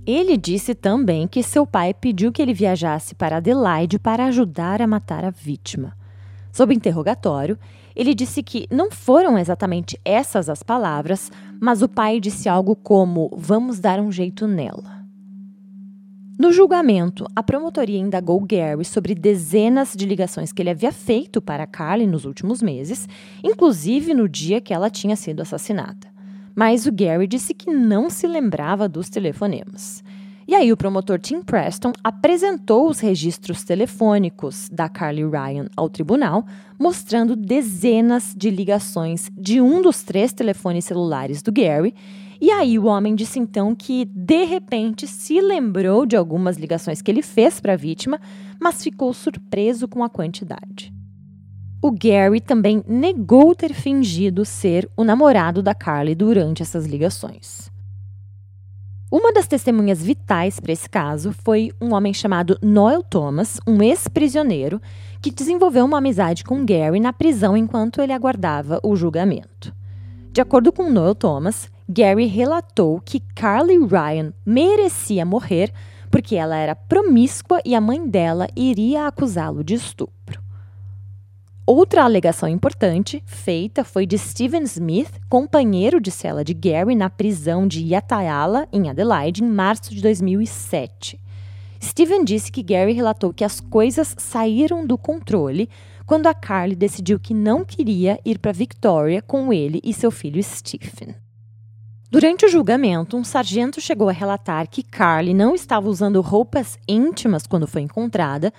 Ele 0.06 0.36
disse 0.36 0.74
também 0.74 1.26
que 1.26 1.42
seu 1.42 1.66
pai 1.66 1.94
pediu 1.94 2.30
que 2.30 2.42
ele 2.42 2.52
viajasse 2.52 3.14
para 3.14 3.38
Adelaide 3.38 3.98
para 3.98 4.26
ajudar 4.26 4.82
a 4.82 4.86
matar 4.86 5.24
a 5.24 5.30
vítima. 5.30 5.96
Sob 6.52 6.74
interrogatório, 6.74 7.58
ele 7.96 8.14
disse 8.14 8.42
que 8.42 8.66
não 8.70 8.90
foram 8.90 9.38
exatamente 9.38 9.98
essas 10.04 10.50
as 10.50 10.62
palavras, 10.62 11.32
mas 11.58 11.80
o 11.80 11.88
pai 11.88 12.20
disse 12.20 12.50
algo 12.50 12.76
como: 12.76 13.30
Vamos 13.34 13.80
dar 13.80 13.98
um 13.98 14.12
jeito 14.12 14.46
nela. 14.46 15.02
No 16.38 16.52
julgamento, 16.52 17.26
a 17.34 17.42
promotoria 17.42 17.98
indagou 17.98 18.40
Gary 18.40 18.84
sobre 18.84 19.14
dezenas 19.14 19.94
de 19.96 20.04
ligações 20.04 20.52
que 20.52 20.60
ele 20.60 20.70
havia 20.70 20.92
feito 20.92 21.40
para 21.40 21.66
Carly 21.66 22.06
nos 22.06 22.26
últimos 22.26 22.60
meses, 22.60 23.08
inclusive 23.42 24.12
no 24.12 24.28
dia 24.28 24.60
que 24.60 24.74
ela 24.74 24.90
tinha 24.90 25.16
sido 25.16 25.40
assassinada 25.40 26.13
mas 26.54 26.86
o 26.86 26.92
Gary 26.92 27.26
disse 27.26 27.52
que 27.54 27.70
não 27.70 28.08
se 28.08 28.26
lembrava 28.26 28.88
dos 28.88 29.08
telefonemas. 29.08 30.02
E 30.46 30.54
aí 30.54 30.70
o 30.70 30.76
promotor 30.76 31.18
Tim 31.18 31.42
Preston 31.42 31.92
apresentou 32.02 32.88
os 32.88 33.00
registros 33.00 33.64
telefônicos 33.64 34.68
da 34.70 34.90
Carly 34.90 35.24
Ryan 35.24 35.68
ao 35.74 35.88
tribunal, 35.88 36.44
mostrando 36.78 37.34
dezenas 37.34 38.34
de 38.36 38.50
ligações 38.50 39.30
de 39.36 39.60
um 39.60 39.80
dos 39.80 40.02
três 40.02 40.34
telefones 40.34 40.84
celulares 40.84 41.40
do 41.40 41.50
Gary, 41.50 41.94
E 42.40 42.50
aí 42.50 42.78
o 42.78 42.84
homem 42.84 43.14
disse 43.14 43.38
então 43.38 43.74
que 43.74 44.04
de 44.04 44.44
repente 44.44 45.06
se 45.06 45.40
lembrou 45.40 46.04
de 46.04 46.14
algumas 46.14 46.58
ligações 46.58 47.00
que 47.00 47.10
ele 47.10 47.22
fez 47.22 47.58
para 47.58 47.72
a 47.72 47.76
vítima, 47.76 48.20
mas 48.60 48.82
ficou 48.82 49.14
surpreso 49.14 49.88
com 49.88 50.04
a 50.04 50.10
quantidade. 50.10 50.93
O 51.87 51.90
Gary 51.90 52.40
também 52.40 52.83
negou 52.88 53.55
ter 53.55 53.75
fingido 53.75 54.42
ser 54.47 54.90
o 54.97 55.05
namorado 55.05 55.62
da 55.62 55.75
Carly 55.75 56.14
durante 56.14 56.62
essas 56.62 56.87
ligações. 56.87 57.70
Uma 59.12 59.31
das 59.35 59.47
testemunhas 59.47 60.03
vitais 60.03 60.59
para 60.59 60.73
esse 60.73 60.88
caso 60.88 61.31
foi 61.44 61.73
um 61.79 61.92
homem 61.92 62.14
chamado 62.14 62.59
Noel 62.62 63.03
Thomas, 63.03 63.61
um 63.66 63.83
ex-prisioneiro, 63.83 64.81
que 65.20 65.31
desenvolveu 65.31 65.85
uma 65.85 65.99
amizade 65.99 66.42
com 66.42 66.64
Gary 66.64 67.01
na 67.01 67.12
prisão 67.12 67.55
enquanto 67.55 68.01
ele 68.01 68.14
aguardava 68.14 68.81
o 68.83 68.97
julgamento. 68.97 69.70
De 70.33 70.40
acordo 70.40 70.73
com 70.73 70.90
Noel 70.90 71.14
Thomas, 71.14 71.70
Gary 71.87 72.25
relatou 72.25 72.99
que 72.99 73.20
Carly 73.35 73.77
Ryan 73.77 74.33
merecia 74.47 75.27
morrer 75.27 75.70
porque 76.11 76.35
ela 76.35 76.57
era 76.57 76.75
promíscua 76.75 77.61
e 77.62 77.75
a 77.75 77.81
mãe 77.81 78.09
dela 78.09 78.49
iria 78.57 79.07
acusá-lo 79.07 79.62
de 79.62 79.75
estupro. 79.75 80.43
Outra 81.66 82.05
alegação 82.05 82.46
importante 82.46 83.22
feita 83.24 83.85
foi 83.85 84.05
de 84.05 84.18
Steven 84.18 84.64
Smith, 84.64 85.11
companheiro 85.31 85.98
de 85.98 86.11
cela 86.11 86.44
de 86.44 86.53
Gary 86.53 86.94
na 86.94 87.09
prisão 87.09 87.66
de 87.66 87.83
Yatayala, 87.83 88.68
em 88.70 88.90
Adelaide, 88.90 89.42
em 89.42 89.48
março 89.48 89.94
de 89.94 90.03
2007. 90.03 91.18
Steven 91.83 92.22
disse 92.22 92.53
que 92.53 92.62
Gary 92.62 92.92
relatou 92.92 93.33
que 93.33 93.44
as 93.44 93.61
coisas 93.61 94.14
saíram 94.18 94.87
do 94.87 94.98
controle 94.98 95.70
quando 96.05 96.27
a 96.27 96.35
Carly 96.35 96.77
decidiu 96.77 97.18
que 97.18 97.33
não 97.33 97.64
queria 97.64 98.20
ir 98.27 98.38
para 98.38 98.53
Victoria 98.53 99.22
com 99.22 99.50
ele 99.50 99.81
e 99.83 99.94
seu 99.94 100.11
filho 100.11 100.42
Stephen. 100.42 101.14
Durante 102.11 102.44
o 102.44 102.48
julgamento, 102.50 103.16
um 103.16 103.24
sargento 103.24 103.81
chegou 103.81 104.11
a 104.11 104.12
relatar 104.12 104.68
que 104.68 104.83
Carly 104.83 105.33
não 105.33 105.55
estava 105.55 105.88
usando 105.88 106.20
roupas 106.20 106.79
íntimas 106.87 107.46
quando 107.46 107.66
foi 107.66 107.81
encontrada 107.81 108.53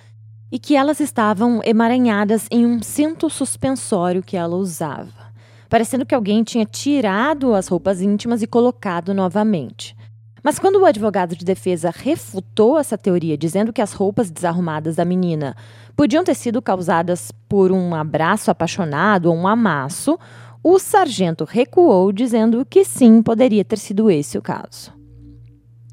e 0.50 0.58
que 0.58 0.76
elas 0.76 1.00
estavam 1.00 1.60
emaranhadas 1.64 2.46
em 2.50 2.64
um 2.64 2.82
cinto 2.82 3.28
suspensório 3.28 4.22
que 4.22 4.36
ela 4.36 4.56
usava, 4.56 5.32
parecendo 5.68 6.06
que 6.06 6.14
alguém 6.14 6.42
tinha 6.44 6.64
tirado 6.64 7.54
as 7.54 7.68
roupas 7.68 8.00
íntimas 8.00 8.42
e 8.42 8.46
colocado 8.46 9.12
novamente. 9.12 9.96
Mas 10.42 10.60
quando 10.60 10.76
o 10.76 10.84
advogado 10.84 11.34
de 11.34 11.44
defesa 11.44 11.92
refutou 11.92 12.78
essa 12.78 12.96
teoria, 12.96 13.36
dizendo 13.36 13.72
que 13.72 13.82
as 13.82 13.92
roupas 13.92 14.30
desarrumadas 14.30 14.94
da 14.94 15.04
menina 15.04 15.56
podiam 15.96 16.22
ter 16.22 16.36
sido 16.36 16.62
causadas 16.62 17.32
por 17.48 17.72
um 17.72 17.94
abraço 17.96 18.48
apaixonado 18.48 19.26
ou 19.26 19.34
um 19.34 19.48
amasso, 19.48 20.16
o 20.62 20.78
sargento 20.78 21.44
recuou, 21.44 22.12
dizendo 22.12 22.64
que 22.64 22.84
sim, 22.84 23.22
poderia 23.22 23.64
ter 23.64 23.78
sido 23.78 24.08
esse 24.08 24.38
o 24.38 24.42
caso. 24.42 24.92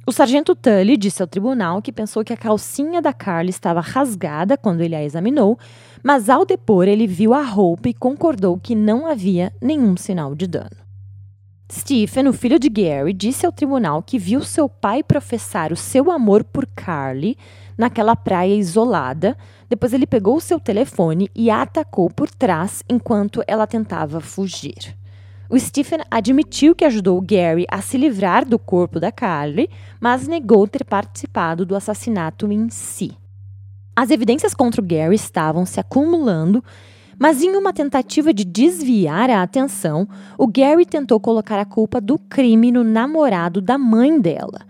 O 0.06 0.12
sargento 0.12 0.54
Tully 0.54 0.98
disse 0.98 1.22
ao 1.22 1.28
tribunal 1.28 1.82
que 1.82 1.90
pensou 1.90 2.26
que 2.26 2.34
a 2.34 2.38
calcinha 2.38 3.02
da 3.02 3.14
Carly 3.14 3.50
estava 3.50 3.80
rasgada 3.80 4.58
quando 4.58 4.82
ele 4.82 4.96
a 4.96 5.02
examinou, 5.02 5.58
mas 6.04 6.30
ao 6.30 6.46
depor 6.46 6.90
ele 6.90 7.08
viu 7.08 7.34
a 7.34 7.42
roupa 7.42 7.88
e 7.88 7.94
concordou 7.94 8.60
que 8.60 8.76
não 8.76 9.08
havia 9.08 9.54
nenhum 9.62 9.96
sinal 9.96 10.36
de 10.36 10.46
dano. 10.46 10.84
Stephen, 11.72 12.28
o 12.28 12.34
filho 12.34 12.60
de 12.60 12.68
Gary, 12.68 13.14
disse 13.14 13.46
ao 13.46 13.52
tribunal 13.54 14.04
que 14.04 14.20
viu 14.20 14.44
seu 14.44 14.68
pai 14.68 15.02
professar 15.02 15.72
o 15.72 15.78
seu 15.78 16.12
amor 16.12 16.44
por 16.44 16.68
Carly 16.68 17.38
naquela 17.78 18.14
praia 18.14 18.54
isolada. 18.54 19.38
Depois 19.70 19.94
ele 19.94 20.06
pegou 20.06 20.40
seu 20.42 20.60
telefone 20.60 21.32
e 21.34 21.50
a 21.50 21.62
atacou 21.62 22.10
por 22.10 22.30
trás 22.30 22.84
enquanto 22.90 23.42
ela 23.48 23.66
tentava 23.66 24.20
fugir. 24.20 24.96
O 25.54 25.60
Stephen 25.60 26.00
admitiu 26.10 26.74
que 26.74 26.84
ajudou 26.84 27.22
Gary 27.22 27.68
a 27.70 27.80
se 27.80 27.96
livrar 27.96 28.44
do 28.44 28.58
corpo 28.58 29.00
da 29.00 29.12
Carly, 29.12 29.70
mas 30.02 30.28
negou 30.28 30.68
ter 30.68 30.84
participado 30.84 31.64
do 31.64 31.76
assassinato 31.76 32.52
em 32.52 32.72
si. 32.72 33.12
As 33.96 34.10
evidências 34.10 34.56
contra 34.56 34.82
o 34.82 34.84
Gary 34.84 35.14
estavam 35.14 35.64
se 35.64 35.80
acumulando, 35.80 36.64
mas 37.20 37.44
em 37.44 37.56
uma 37.56 37.72
tentativa 37.72 38.34
de 38.34 38.44
desviar 38.44 39.30
a 39.30 39.44
atenção, 39.44 40.10
o 40.40 40.48
Gary 40.48 40.88
tentou 40.88 41.20
colocar 41.20 41.60
a 41.60 41.66
culpa 41.66 42.02
do 42.02 42.18
crime 42.18 42.72
no 42.72 42.84
namorado 42.84 43.62
da 43.62 43.78
mãe 43.78 44.20
dela. 44.20 44.62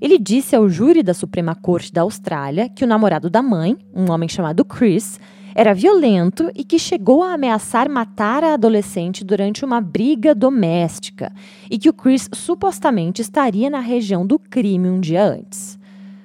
Ele 0.00 0.20
disse 0.20 0.54
ao 0.54 0.68
júri 0.68 1.02
da 1.02 1.14
Suprema 1.14 1.56
Corte 1.56 1.92
da 1.92 2.02
Austrália 2.02 2.68
que 2.68 2.84
o 2.84 2.86
namorado 2.86 3.28
da 3.28 3.42
mãe, 3.42 3.76
um 3.92 4.08
homem 4.12 4.28
chamado 4.28 4.64
Chris, 4.64 5.18
era 5.58 5.74
violento 5.74 6.52
e 6.54 6.62
que 6.62 6.78
chegou 6.78 7.20
a 7.20 7.32
ameaçar 7.32 7.90
matar 7.90 8.44
a 8.44 8.54
adolescente 8.54 9.24
durante 9.24 9.64
uma 9.64 9.80
briga 9.80 10.32
doméstica 10.32 11.32
e 11.68 11.76
que 11.76 11.88
o 11.88 11.92
Chris 11.92 12.28
supostamente 12.32 13.20
estaria 13.20 13.68
na 13.68 13.80
região 13.80 14.24
do 14.24 14.38
crime 14.38 14.88
um 14.88 15.00
dia 15.00 15.24
antes. 15.24 15.76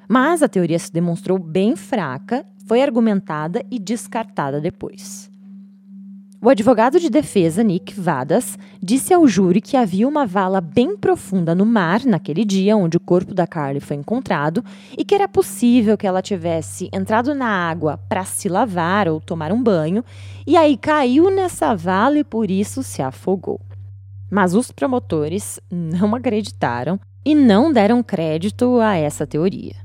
Mas 0.07 0.43
a 0.43 0.47
teoria 0.47 0.77
se 0.77 0.93
demonstrou 0.93 1.39
bem 1.39 1.75
fraca, 1.75 2.45
foi 2.67 2.83
argumentada 2.83 3.65
e 3.71 3.79
descartada 3.79 4.61
depois. 4.61 5.32
O 6.43 6.49
advogado 6.49 6.99
de 6.99 7.09
defesa, 7.09 7.63
Nick 7.63 7.97
Vadas, 7.97 8.59
disse 8.81 9.13
ao 9.13 9.25
júri 9.25 9.61
que 9.61 9.77
havia 9.77 10.05
uma 10.05 10.25
vala 10.25 10.59
bem 10.59 10.97
profunda 10.97 11.55
no 11.55 11.65
mar 11.65 12.03
naquele 12.03 12.43
dia 12.43 12.75
onde 12.75 12.97
o 12.97 12.99
corpo 12.99 13.33
da 13.33 13.47
Carly 13.47 13.79
foi 13.79 13.95
encontrado 13.95 14.61
e 14.97 15.05
que 15.05 15.15
era 15.15 15.25
possível 15.25 15.97
que 15.97 16.05
ela 16.05 16.21
tivesse 16.21 16.89
entrado 16.91 17.33
na 17.33 17.47
água 17.47 17.97
para 18.09 18.25
se 18.25 18.49
lavar 18.49 19.07
ou 19.07 19.21
tomar 19.21 19.53
um 19.53 19.63
banho 19.63 20.03
e 20.45 20.57
aí 20.57 20.75
caiu 20.75 21.31
nessa 21.31 21.73
vala 21.73 22.19
e 22.19 22.25
por 22.25 22.51
isso 22.51 22.83
se 22.83 23.01
afogou. 23.01 23.61
Mas 24.29 24.53
os 24.53 24.69
promotores 24.69 25.61
não 25.71 26.13
acreditaram 26.13 26.99
e 27.23 27.33
não 27.33 27.71
deram 27.71 28.03
crédito 28.03 28.81
a 28.81 28.97
essa 28.97 29.25
teoria. 29.25 29.82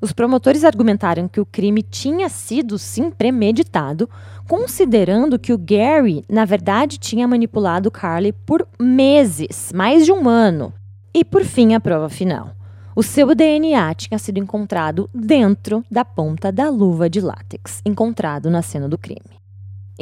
Os 0.00 0.12
promotores 0.12 0.64
argumentaram 0.64 1.28
que 1.28 1.40
o 1.40 1.46
crime 1.46 1.82
tinha 1.82 2.28
sido 2.28 2.78
sim 2.78 3.10
premeditado, 3.10 4.08
considerando 4.48 5.38
que 5.38 5.52
o 5.52 5.58
Gary, 5.58 6.24
na 6.28 6.44
verdade, 6.44 6.98
tinha 6.98 7.28
manipulado 7.28 7.90
Carly 7.90 8.32
por 8.32 8.66
meses, 8.78 9.70
mais 9.74 10.04
de 10.04 10.12
um 10.12 10.28
ano. 10.28 10.72
E 11.12 11.24
por 11.24 11.44
fim, 11.44 11.74
a 11.74 11.80
prova 11.80 12.08
final. 12.08 12.52
O 12.96 13.02
seu 13.02 13.34
DNA 13.34 13.94
tinha 13.94 14.18
sido 14.18 14.38
encontrado 14.38 15.08
dentro 15.14 15.84
da 15.90 16.04
ponta 16.04 16.50
da 16.50 16.68
luva 16.68 17.08
de 17.08 17.20
látex, 17.20 17.80
encontrado 17.84 18.50
na 18.50 18.62
cena 18.62 18.88
do 18.88 18.98
crime. 18.98 19.39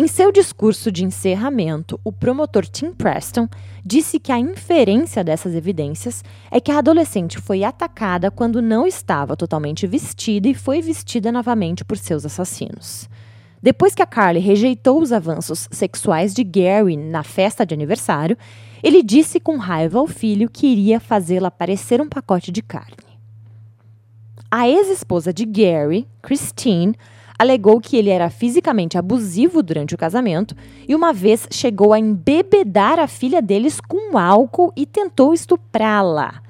Em 0.00 0.06
seu 0.06 0.30
discurso 0.30 0.92
de 0.92 1.04
encerramento, 1.04 1.98
o 2.04 2.12
promotor 2.12 2.64
Tim 2.64 2.92
Preston 2.92 3.48
disse 3.84 4.20
que 4.20 4.30
a 4.30 4.38
inferência 4.38 5.24
dessas 5.24 5.56
evidências 5.56 6.22
é 6.52 6.60
que 6.60 6.70
a 6.70 6.78
adolescente 6.78 7.40
foi 7.40 7.64
atacada 7.64 8.30
quando 8.30 8.62
não 8.62 8.86
estava 8.86 9.36
totalmente 9.36 9.88
vestida 9.88 10.46
e 10.48 10.54
foi 10.54 10.80
vestida 10.80 11.32
novamente 11.32 11.84
por 11.84 11.98
seus 11.98 12.24
assassinos. 12.24 13.10
Depois 13.60 13.92
que 13.92 14.00
a 14.00 14.06
Carly 14.06 14.38
rejeitou 14.38 15.02
os 15.02 15.10
avanços 15.10 15.68
sexuais 15.72 16.32
de 16.32 16.44
Gary 16.44 16.96
na 16.96 17.24
festa 17.24 17.66
de 17.66 17.74
aniversário, 17.74 18.38
ele 18.84 19.02
disse 19.02 19.40
com 19.40 19.56
raiva 19.56 19.98
ao 19.98 20.06
filho 20.06 20.48
que 20.48 20.68
iria 20.68 21.00
fazê-la 21.00 21.50
parecer 21.50 22.00
um 22.00 22.08
pacote 22.08 22.52
de 22.52 22.62
carne. 22.62 22.94
A 24.48 24.68
ex-esposa 24.68 25.32
de 25.32 25.44
Gary, 25.44 26.06
Christine, 26.22 26.94
alegou 27.38 27.80
que 27.80 27.96
ele 27.96 28.10
era 28.10 28.28
fisicamente 28.28 28.98
abusivo 28.98 29.62
durante 29.62 29.94
o 29.94 29.98
casamento 29.98 30.56
e 30.88 30.94
uma 30.94 31.12
vez 31.12 31.46
chegou 31.50 31.92
a 31.92 31.98
embebedar 31.98 32.98
a 32.98 33.06
filha 33.06 33.40
deles 33.40 33.80
com 33.80 34.18
álcool 34.18 34.72
e 34.76 34.84
tentou 34.84 35.32
estuprá-la. 35.32 36.42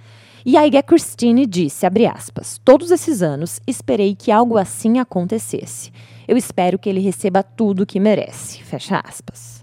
E 0.46 0.57
aí 0.57 0.77
a 0.79 0.83
Christine 0.83 1.46
disse, 1.46 1.85
aspas, 2.11 2.59
todos 2.64 2.90
esses 2.90 3.20
anos 3.20 3.61
esperei 3.66 4.14
que 4.14 4.33
algo 4.33 4.57
assim 4.57 4.98
acontecesse. 4.98 5.92
Eu 6.27 6.37
espero 6.37 6.79
que 6.79 6.88
ele 6.88 7.01
receba 7.01 7.42
tudo 7.42 7.83
o 7.83 7.87
que 7.87 8.01
merece, 8.01 8.62
fecha 8.62 9.03
aspas. 9.05 9.62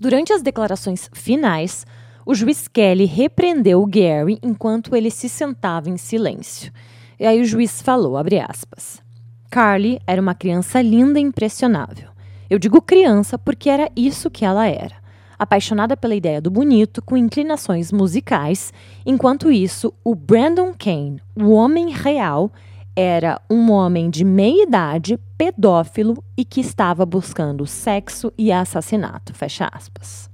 Durante 0.00 0.32
as 0.32 0.42
declarações 0.42 1.08
finais, 1.12 1.86
o 2.26 2.34
juiz 2.34 2.66
Kelly 2.66 3.04
repreendeu 3.04 3.84
Gary 3.86 4.38
enquanto 4.42 4.96
ele 4.96 5.10
se 5.10 5.28
sentava 5.28 5.90
em 5.90 5.96
silêncio. 5.96 6.72
E 7.18 7.26
aí 7.26 7.40
o 7.40 7.44
juiz 7.44 7.82
falou, 7.82 8.16
aspas, 8.16 9.02
Carly 9.50 9.98
era 10.06 10.22
uma 10.22 10.34
criança 10.34 10.80
linda 10.80 11.18
e 11.18 11.22
impressionável. 11.22 12.08
Eu 12.48 12.56
digo 12.56 12.80
criança 12.80 13.36
porque 13.36 13.68
era 13.68 13.90
isso 13.96 14.30
que 14.30 14.44
ela 14.44 14.66
era. 14.66 14.94
Apaixonada 15.36 15.96
pela 15.96 16.14
ideia 16.14 16.40
do 16.40 16.50
bonito, 16.50 17.02
com 17.02 17.16
inclinações 17.16 17.90
musicais, 17.90 18.72
enquanto 19.04 19.50
isso, 19.50 19.92
o 20.04 20.14
Brandon 20.14 20.72
Kane, 20.78 21.20
o 21.34 21.50
homem 21.50 21.90
real, 21.90 22.52
era 22.94 23.40
um 23.50 23.72
homem 23.72 24.08
de 24.08 24.24
meia 24.24 24.62
idade, 24.62 25.18
pedófilo 25.36 26.22
e 26.36 26.44
que 26.44 26.60
estava 26.60 27.04
buscando 27.04 27.66
sexo 27.66 28.32
e 28.38 28.52
assassinato. 28.52 29.34
Fecha 29.34 29.68
aspas. 29.72 30.29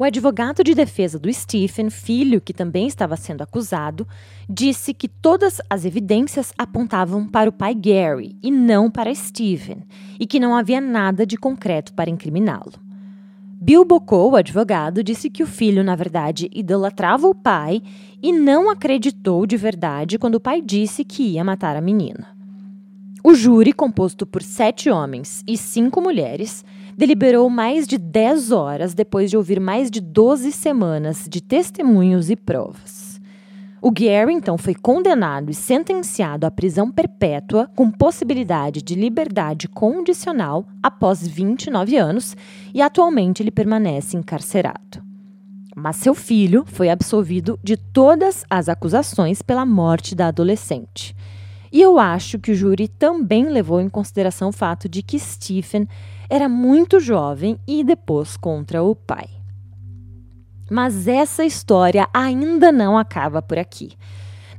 O 0.00 0.04
advogado 0.04 0.62
de 0.62 0.76
defesa 0.76 1.18
do 1.18 1.32
Stephen, 1.32 1.90
filho 1.90 2.40
que 2.40 2.54
também 2.54 2.86
estava 2.86 3.16
sendo 3.16 3.42
acusado, 3.42 4.06
disse 4.48 4.94
que 4.94 5.08
todas 5.08 5.60
as 5.68 5.84
evidências 5.84 6.52
apontavam 6.56 7.26
para 7.26 7.50
o 7.50 7.52
pai 7.52 7.74
Gary 7.74 8.36
e 8.40 8.48
não 8.48 8.88
para 8.88 9.12
Stephen, 9.12 9.82
e 10.20 10.24
que 10.24 10.38
não 10.38 10.54
havia 10.54 10.80
nada 10.80 11.26
de 11.26 11.36
concreto 11.36 11.92
para 11.94 12.08
incriminá-lo. 12.08 12.74
Bill 13.60 13.84
Bocou, 13.84 14.30
o 14.30 14.36
advogado, 14.36 15.02
disse 15.02 15.28
que 15.28 15.42
o 15.42 15.48
filho, 15.48 15.82
na 15.82 15.96
verdade, 15.96 16.48
idolatrava 16.54 17.26
o 17.26 17.34
pai 17.34 17.82
e 18.22 18.32
não 18.32 18.70
acreditou 18.70 19.44
de 19.46 19.56
verdade 19.56 20.16
quando 20.16 20.36
o 20.36 20.40
pai 20.40 20.62
disse 20.62 21.02
que 21.04 21.24
ia 21.24 21.42
matar 21.42 21.74
a 21.74 21.80
menina. 21.80 22.28
O 23.24 23.34
júri, 23.34 23.72
composto 23.72 24.24
por 24.24 24.44
sete 24.44 24.88
homens 24.88 25.42
e 25.44 25.56
cinco 25.56 26.00
mulheres, 26.00 26.64
deliberou 26.98 27.48
mais 27.48 27.86
de 27.86 27.96
dez 27.96 28.50
horas 28.50 28.92
depois 28.92 29.30
de 29.30 29.36
ouvir 29.36 29.60
mais 29.60 29.88
de 29.88 30.00
doze 30.00 30.50
semanas 30.50 31.26
de 31.30 31.40
testemunhos 31.40 32.28
e 32.28 32.34
provas. 32.34 33.20
O 33.80 33.92
Gary, 33.92 34.32
então, 34.32 34.58
foi 34.58 34.74
condenado 34.74 35.48
e 35.48 35.54
sentenciado 35.54 36.44
à 36.44 36.50
prisão 36.50 36.90
perpétua 36.90 37.70
com 37.76 37.88
possibilidade 37.88 38.82
de 38.82 38.96
liberdade 38.96 39.68
condicional 39.68 40.66
após 40.82 41.24
29 41.24 41.96
anos 41.96 42.36
e 42.74 42.82
atualmente 42.82 43.44
ele 43.44 43.52
permanece 43.52 44.16
encarcerado. 44.16 45.00
Mas 45.76 45.94
seu 45.94 46.16
filho 46.16 46.64
foi 46.66 46.90
absolvido 46.90 47.56
de 47.62 47.76
todas 47.76 48.44
as 48.50 48.68
acusações 48.68 49.40
pela 49.40 49.64
morte 49.64 50.16
da 50.16 50.26
adolescente. 50.26 51.14
E 51.70 51.80
eu 51.80 51.96
acho 51.96 52.40
que 52.40 52.50
o 52.50 52.54
júri 52.56 52.88
também 52.88 53.48
levou 53.48 53.80
em 53.80 53.88
consideração 53.88 54.48
o 54.48 54.52
fato 54.52 54.88
de 54.88 55.00
que 55.00 55.16
Stephen 55.20 55.86
era 56.28 56.48
muito 56.48 57.00
jovem 57.00 57.58
e 57.66 57.82
depois 57.82 58.36
contra 58.36 58.82
o 58.82 58.94
pai. 58.94 59.28
Mas 60.70 61.08
essa 61.08 61.44
história 61.44 62.08
ainda 62.12 62.70
não 62.70 62.98
acaba 62.98 63.40
por 63.40 63.58
aqui. 63.58 63.92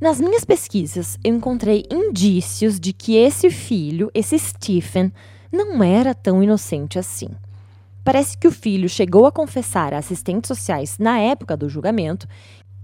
Nas 0.00 0.20
minhas 0.20 0.44
pesquisas, 0.44 1.18
eu 1.22 1.34
encontrei 1.34 1.84
indícios 1.90 2.80
de 2.80 2.92
que 2.92 3.16
esse 3.16 3.50
filho, 3.50 4.10
esse 4.14 4.38
Stephen, 4.38 5.12
não 5.52 5.82
era 5.82 6.14
tão 6.14 6.42
inocente 6.42 6.98
assim. 6.98 7.28
Parece 8.02 8.36
que 8.36 8.48
o 8.48 8.52
filho 8.52 8.88
chegou 8.88 9.26
a 9.26 9.32
confessar 9.32 9.92
a 9.92 9.98
assistentes 9.98 10.48
sociais 10.48 10.96
na 10.98 11.18
época 11.18 11.56
do 11.56 11.68
julgamento 11.68 12.26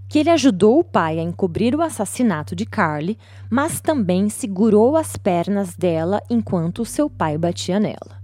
que 0.07 0.19
ele 0.19 0.29
ajudou 0.29 0.79
o 0.79 0.83
pai 0.83 1.19
a 1.19 1.23
encobrir 1.23 1.75
o 1.75 1.81
assassinato 1.81 2.55
de 2.55 2.65
Carly, 2.65 3.17
mas 3.49 3.81
também 3.81 4.29
segurou 4.29 4.95
as 4.95 5.17
pernas 5.17 5.75
dela 5.75 6.21
enquanto 6.29 6.85
seu 6.85 7.09
pai 7.09 7.37
batia 7.37 7.79
nela. 7.79 8.16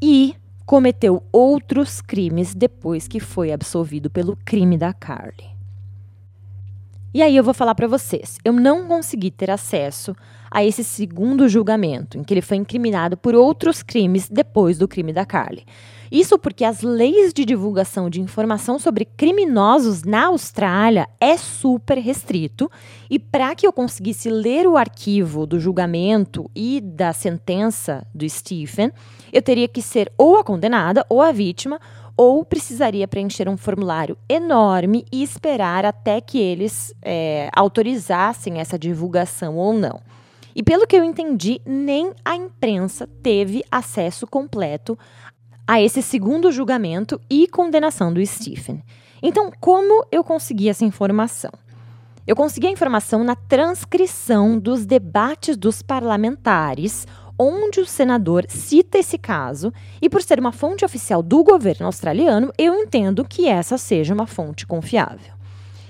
E 0.00 0.36
cometeu 0.64 1.22
outros 1.32 2.00
crimes 2.00 2.54
depois 2.54 3.08
que 3.08 3.20
foi 3.20 3.52
absolvido 3.52 4.10
pelo 4.10 4.36
crime 4.44 4.76
da 4.76 4.92
Carly. 4.92 5.56
E 7.14 7.22
aí 7.22 7.34
eu 7.34 7.42
vou 7.42 7.54
falar 7.54 7.74
para 7.74 7.88
vocês, 7.88 8.38
eu 8.44 8.52
não 8.52 8.86
consegui 8.86 9.30
ter 9.30 9.50
acesso 9.50 10.14
a 10.50 10.62
esse 10.62 10.84
segundo 10.84 11.48
julgamento, 11.48 12.18
em 12.18 12.22
que 12.22 12.34
ele 12.34 12.42
foi 12.42 12.58
incriminado 12.58 13.16
por 13.16 13.34
outros 13.34 13.82
crimes 13.82 14.28
depois 14.28 14.78
do 14.78 14.86
crime 14.86 15.12
da 15.12 15.24
Carly. 15.24 15.64
Isso 16.10 16.38
porque 16.38 16.64
as 16.64 16.82
leis 16.82 17.32
de 17.32 17.44
divulgação 17.44 18.08
de 18.08 18.20
informação 18.20 18.78
sobre 18.78 19.04
criminosos 19.04 20.02
na 20.02 20.26
Austrália 20.26 21.08
é 21.20 21.36
super 21.36 21.98
restrito 21.98 22.70
e 23.10 23.18
para 23.18 23.54
que 23.54 23.66
eu 23.66 23.72
conseguisse 23.72 24.30
ler 24.30 24.66
o 24.66 24.76
arquivo 24.76 25.46
do 25.46 25.60
julgamento 25.60 26.50
e 26.54 26.80
da 26.80 27.12
sentença 27.12 28.06
do 28.14 28.28
Stephen, 28.28 28.90
eu 29.32 29.42
teria 29.42 29.68
que 29.68 29.82
ser 29.82 30.10
ou 30.16 30.38
a 30.38 30.44
condenada 30.44 31.04
ou 31.08 31.20
a 31.20 31.32
vítima 31.32 31.80
ou 32.16 32.44
precisaria 32.44 33.06
preencher 33.06 33.48
um 33.48 33.56
formulário 33.56 34.18
enorme 34.28 35.04
e 35.12 35.22
esperar 35.22 35.84
até 35.84 36.20
que 36.20 36.38
eles 36.38 36.92
é, 37.00 37.48
autorizassem 37.54 38.58
essa 38.58 38.76
divulgação 38.76 39.56
ou 39.56 39.72
não. 39.72 40.00
E 40.58 40.62
pelo 40.64 40.88
que 40.88 40.96
eu 40.96 41.04
entendi, 41.04 41.60
nem 41.64 42.12
a 42.24 42.34
imprensa 42.34 43.08
teve 43.22 43.62
acesso 43.70 44.26
completo 44.26 44.98
a 45.68 45.82
esse 45.82 46.00
segundo 46.00 46.50
julgamento 46.50 47.20
e 47.28 47.46
condenação 47.46 48.10
do 48.10 48.24
Stephen. 48.24 48.82
Então, 49.22 49.52
como 49.60 50.06
eu 50.10 50.24
consegui 50.24 50.70
essa 50.70 50.82
informação? 50.82 51.50
Eu 52.26 52.34
consegui 52.34 52.68
a 52.68 52.70
informação 52.70 53.22
na 53.22 53.36
transcrição 53.36 54.58
dos 54.58 54.86
debates 54.86 55.58
dos 55.58 55.82
parlamentares, 55.82 57.06
onde 57.38 57.80
o 57.80 57.86
senador 57.86 58.46
cita 58.48 58.96
esse 58.96 59.18
caso, 59.18 59.70
e 60.00 60.08
por 60.08 60.22
ser 60.22 60.40
uma 60.40 60.52
fonte 60.52 60.86
oficial 60.86 61.22
do 61.22 61.44
governo 61.44 61.84
australiano, 61.84 62.50
eu 62.56 62.74
entendo 62.74 63.22
que 63.22 63.46
essa 63.46 63.76
seja 63.76 64.14
uma 64.14 64.26
fonte 64.26 64.66
confiável. 64.66 65.34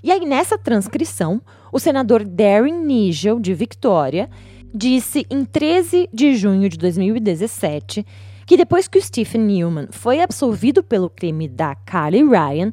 E 0.02 0.10
aí, 0.10 0.26
nessa 0.26 0.58
transcrição, 0.58 1.40
o 1.72 1.78
senador 1.78 2.24
Darren 2.24 2.84
Nigel, 2.84 3.38
de 3.38 3.54
Victoria, 3.54 4.28
disse 4.74 5.24
em 5.30 5.44
13 5.44 6.08
de 6.12 6.34
junho 6.34 6.68
de 6.68 6.76
2017 6.76 8.04
que 8.48 8.56
depois 8.56 8.88
que 8.88 8.98
o 8.98 9.02
Stephen 9.02 9.42
Newman 9.42 9.88
foi 9.90 10.22
absolvido 10.22 10.82
pelo 10.82 11.10
crime 11.10 11.46
da 11.46 11.74
Carly 11.74 12.22
Ryan, 12.22 12.72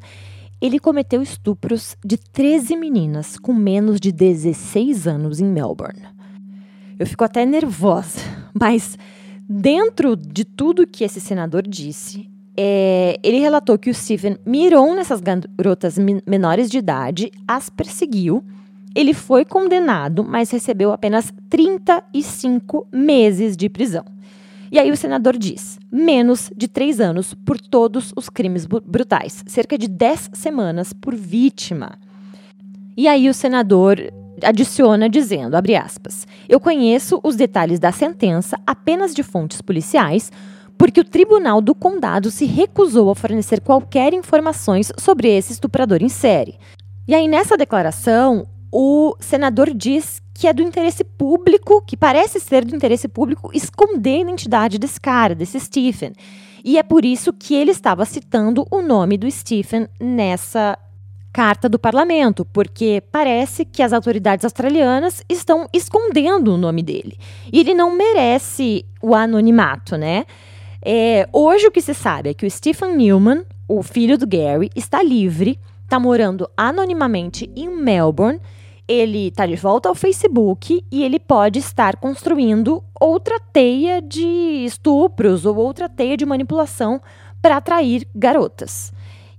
ele 0.62 0.80
cometeu 0.80 1.22
estupros 1.22 1.98
de 2.04 2.16
13 2.18 2.78
meninas 2.78 3.38
com 3.38 3.54
menos 3.54 4.00
de 4.00 4.10
16 4.10 5.06
anos 5.06 5.42
em 5.42 5.46
Melbourne. 5.46 6.02
Eu 6.98 7.06
fico 7.06 7.26
até 7.26 7.46
nervosa, 7.46 8.22
mas 8.58 8.98
dentro 9.50 10.16
de 10.16 10.46
tudo 10.46 10.88
que 10.88 11.04
esse 11.04 11.20
senador 11.20 11.64
disse, 11.68 12.32
é, 12.56 13.20
ele 13.22 13.40
relatou 13.40 13.78
que 13.78 13.90
o 13.90 13.94
Stephen 13.94 14.38
mirou 14.46 14.96
nessas 14.96 15.20
garotas 15.20 15.98
menores 16.26 16.72
de 16.72 16.78
idade, 16.78 17.30
as 17.46 17.70
perseguiu. 17.70 18.42
Ele 18.96 19.14
foi 19.14 19.44
condenado, 19.44 20.24
mas 20.24 20.52
recebeu 20.52 20.94
apenas 20.94 21.34
35 21.50 22.88
meses 22.94 23.58
de 23.58 23.68
prisão. 23.68 24.15
E 24.72 24.80
aí 24.80 24.92
o 24.92 24.98
senador 24.98 25.38
diz: 25.38 25.80
menos 25.92 26.52
de 26.56 26.68
três 26.68 27.00
anos 27.00 27.34
por 27.34 27.60
todos 27.60 28.14
os 28.16 28.30
crimes 28.30 28.66
brutais, 28.66 29.44
cerca 29.48 29.78
de 29.78 29.88
dez 29.88 30.30
semanas 30.34 30.94
por 30.94 31.16
vítima. 31.16 31.98
E 32.98 33.08
aí 33.08 33.30
o 33.30 33.34
senador 33.34 34.00
adiciona 34.44 35.10
dizendo, 35.10 35.56
abre 35.56 35.76
aspas, 35.76 36.28
eu 36.48 36.60
conheço 36.60 37.20
os 37.24 37.36
detalhes 37.36 37.80
da 37.80 37.92
sentença 37.92 38.58
apenas 38.66 39.14
de 39.14 39.24
fontes 39.24 39.62
policiais, 39.62 40.32
porque 40.78 41.00
o 41.00 41.06
tribunal 41.06 41.62
do 41.62 41.74
condado 41.74 42.30
se 42.30 42.46
recusou 42.46 43.10
a 43.10 43.16
fornecer 43.16 43.62
qualquer 43.62 44.14
informações 44.14 44.92
sobre 44.98 45.30
esse 45.30 45.54
estuprador 45.54 46.02
em 46.02 46.10
série. 46.10 46.56
E 47.08 47.14
aí 47.14 47.28
nessa 47.28 47.56
declaração, 47.56 48.46
o 48.72 49.16
senador 49.20 49.74
diz 49.74 50.22
que 50.34 50.48
é 50.48 50.54
do 50.54 50.62
interesse 50.62 51.04
público, 51.04 51.82
que 51.82 51.96
parece 51.96 52.40
ser 52.40 52.66
do 52.66 52.76
interesse 52.76 53.08
público, 53.08 53.50
esconder 53.54 54.18
a 54.18 54.22
identidade 54.22 54.78
desse 54.78 55.00
cara, 55.00 55.34
desse 55.34 55.60
Stephen. 55.60 56.14
E 56.64 56.78
é 56.78 56.84
por 56.84 57.06
isso 57.06 57.32
que 57.32 57.56
ele 57.56 57.72
estava 57.72 58.04
citando 58.06 58.68
o 58.70 58.82
nome 58.82 59.18
do 59.18 59.30
Stephen 59.30 59.88
nessa 60.00 60.78
carta 61.32 61.70
do 61.70 61.78
parlamento, 61.78 62.46
porque 62.46 63.04
parece 63.12 63.66
que 63.66 63.84
as 63.84 63.94
autoridades 63.94 64.46
australianas 64.46 65.22
estão 65.30 65.68
escondendo 65.74 66.54
o 66.54 66.58
nome 66.58 66.82
dele. 66.82 67.18
E 67.52 67.60
ele 67.60 67.74
não 67.74 67.96
merece 67.96 68.86
o 69.02 69.14
anonimato, 69.14 69.98
né? 69.98 70.26
É, 70.82 71.28
hoje 71.34 71.68
o 71.68 71.72
que 71.72 71.82
se 71.82 71.94
sabe 71.94 72.30
é 72.30 72.34
que 72.34 72.46
o 72.46 72.52
Stephen 72.52 72.96
Newman, 72.96 73.44
o 73.68 73.84
filho 73.84 74.18
do 74.18 74.26
Gary, 74.26 74.70
está 74.76 75.04
livre, 75.04 75.60
está 75.84 76.00
morando 76.00 76.50
anonimamente 76.56 77.50
em 77.56 77.70
Melbourne 77.70 78.40
ele 78.88 79.28
está 79.28 79.46
de 79.46 79.56
volta 79.56 79.90
ao 79.90 79.96
Facebook 79.96 80.84
e 80.92 81.04
ele 81.04 81.20
pode 81.20 81.60
estar 81.60 81.98
construindo 81.98 82.84
outra 83.00 83.40
teia 83.40 84.02
de 84.02 84.66
estupros 84.66 85.46
ou 85.46 85.56
outra 85.56 85.90
teia 85.90 86.16
de 86.16 86.26
manipulação 86.26 87.02
para 87.42 87.58
atrair 87.58 88.08
garotas. 88.16 88.92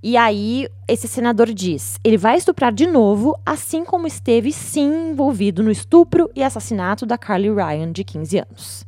E 0.03 0.17
aí, 0.17 0.69
esse 0.87 1.09
senador 1.09 1.53
diz: 1.53 1.99
ele 2.05 2.17
vai 2.17 2.37
estuprar 2.37 2.73
de 2.73 2.87
novo, 2.87 3.37
assim 3.45 3.85
como 3.85 4.07
esteve 4.07 4.53
sim 4.53 5.11
envolvido 5.11 5.63
no 5.63 5.71
estupro 5.71 6.31
e 6.35 6.43
assassinato 6.43 7.05
da 7.05 7.19
Carly 7.19 7.51
Ryan, 7.51 7.91
de 7.93 8.05
15 8.05 8.39
anos. 8.39 8.87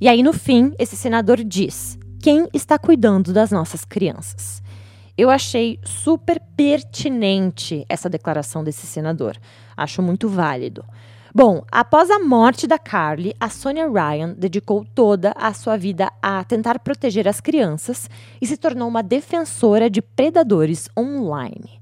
E 0.00 0.08
aí, 0.08 0.22
no 0.22 0.32
fim, 0.32 0.72
esse 0.78 0.96
senador 0.96 1.42
diz: 1.44 1.98
quem 2.20 2.48
está 2.52 2.78
cuidando 2.78 3.32
das 3.32 3.50
nossas 3.50 3.84
crianças? 3.84 4.62
Eu 5.16 5.30
achei 5.30 5.78
super 5.84 6.40
pertinente 6.56 7.86
essa 7.88 8.10
declaração 8.10 8.64
desse 8.64 8.86
senador. 8.86 9.38
Acho 9.76 10.02
muito 10.02 10.28
válido. 10.28 10.84
Bom, 11.34 11.62
após 11.70 12.10
a 12.10 12.18
morte 12.18 12.66
da 12.66 12.78
Carly, 12.78 13.34
a 13.38 13.50
Sonia 13.50 13.86
Ryan 13.86 14.34
dedicou 14.38 14.86
toda 14.94 15.34
a 15.36 15.52
sua 15.52 15.76
vida 15.76 16.10
a 16.22 16.42
tentar 16.44 16.78
proteger 16.78 17.28
as 17.28 17.42
crianças 17.42 18.08
e 18.40 18.46
se 18.46 18.56
tornou 18.56 18.88
uma 18.88 19.02
defensora 19.02 19.90
de 19.90 20.00
predadores 20.00 20.88
online. 20.96 21.78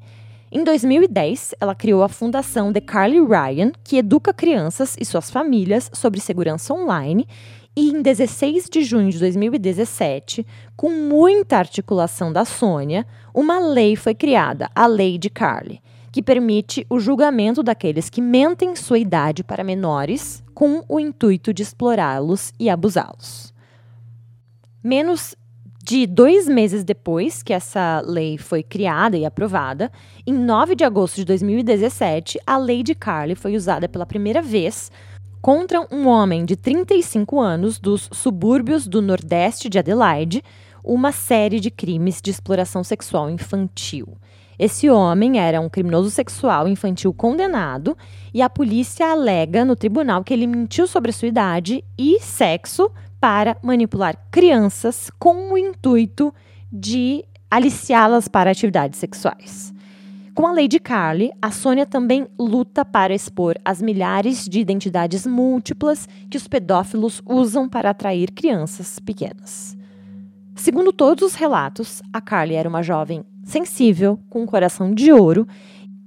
Em 0.51 0.65
2010, 0.65 1.55
ela 1.61 1.75
criou 1.75 2.03
a 2.03 2.09
fundação 2.09 2.73
The 2.73 2.81
Carly 2.81 3.21
Ryan, 3.21 3.71
que 3.85 3.97
educa 3.97 4.33
crianças 4.33 4.97
e 4.99 5.05
suas 5.05 5.31
famílias 5.31 5.91
sobre 5.93 6.21
segurança 6.21 6.75
online 6.75 7.27
e 7.77 7.91
em 7.91 8.03
16 8.03 8.69
de 8.71 8.85
junho 8.85 9.11
de 9.11 9.19
2017, 9.19 10.47
com 10.77 10.91
muita 10.91 11.59
articulação 11.59 12.33
da 12.33 12.45
Sônia, 12.45 13.05
uma 13.35 13.59
lei 13.59 13.97
foi 13.97 14.15
criada, 14.15 14.71
a 14.75 14.87
Lei 14.87 15.19
de 15.19 15.29
Carly, 15.29 15.81
que 16.15 16.23
permite 16.23 16.87
o 16.89 17.01
julgamento 17.01 17.61
daqueles 17.61 18.09
que 18.09 18.23
mentem 18.23 18.77
sua 18.77 19.01
idade 19.01 19.43
para 19.43 19.65
menores 19.65 20.45
com 20.55 20.85
o 20.89 21.01
intuito 21.01 21.53
de 21.53 21.65
explorá-los 21.65 22.53
e 22.57 22.71
abusá-los. 22.71 23.53
Menos 24.81 25.35
de 25.83 26.07
dois 26.07 26.47
meses 26.47 26.85
depois 26.85 27.43
que 27.43 27.53
essa 27.53 28.01
lei 28.07 28.39
foi 28.39 28.63
criada 28.63 29.17
e 29.17 29.27
aprovada, 29.27 29.91
em 30.25 30.33
9 30.33 30.77
de 30.77 30.85
agosto 30.85 31.17
de 31.17 31.25
2017, 31.25 32.39
a 32.47 32.59
lei 32.59 32.85
de 32.85 32.95
Carly 32.95 33.35
foi 33.35 33.57
usada 33.57 33.89
pela 33.89 34.07
primeira 34.07 34.41
vez 34.41 34.93
contra 35.43 35.85
um 35.93 36.07
homem 36.07 36.45
de 36.45 36.55
35 36.55 37.41
anos 37.41 37.81
dos 37.81 38.09
subúrbios 38.13 38.87
do 38.87 39.03
nordeste 39.03 39.69
de 39.69 39.81
Adelaide, 39.81 40.45
uma 40.85 41.11
série 41.11 41.59
de 41.59 41.73
crimes 41.73 42.23
de 42.23 42.31
exploração 42.31 42.85
sexual 42.85 43.29
infantil. 43.29 44.17
Esse 44.59 44.89
homem 44.89 45.39
era 45.39 45.61
um 45.61 45.69
criminoso 45.69 46.11
sexual 46.11 46.69
infantil 46.69 47.13
condenado 47.13 47.97
e 48.33 48.41
a 48.41 48.49
polícia 48.49 49.11
alega 49.11 49.65
no 49.65 49.75
tribunal 49.75 50.23
que 50.23 50.33
ele 50.33 50.47
mentiu 50.47 50.87
sobre 50.87 51.13
sua 51.13 51.29
idade 51.29 51.85
e 51.99 52.21
sexo 52.21 52.91
para 53.21 53.57
manipular 53.63 54.17
crianças 54.31 55.11
com 55.19 55.53
o 55.53 55.59
intuito 55.59 56.33
de 56.71 57.25
aliciá-las 57.51 58.29
para 58.29 58.51
atividades 58.51 58.99
sexuais. 58.99 59.73
Com 60.35 60.49
a 60.49 60.53
lei 60.53 60.67
de 60.67 60.81
Carly, 60.81 61.31
a 61.41 61.53
Sônia 61.53 61.87
também 61.87 62.27
luta 62.37 62.85
para 62.85 63.15
expor 63.15 63.57
as 63.65 63.81
milhares 63.81 64.49
de 64.49 64.59
identidades 64.59 65.25
múltiplas 65.25 66.09
que 66.29 66.37
os 66.37 66.49
pedófilos 66.49 67.23
usam 67.25 67.69
para 67.69 67.91
atrair 67.91 68.33
crianças 68.33 68.99
pequenas. 68.99 69.77
Segundo 70.57 70.93
todos 70.93 71.23
os 71.23 71.35
relatos, 71.35 72.03
a 72.13 72.21
Carly 72.21 72.55
era 72.55 72.69
uma 72.69 72.83
jovem 72.83 73.25
sensível, 73.45 74.19
com 74.29 74.43
um 74.43 74.47
coração 74.47 74.93
de 74.93 75.13
ouro, 75.13 75.47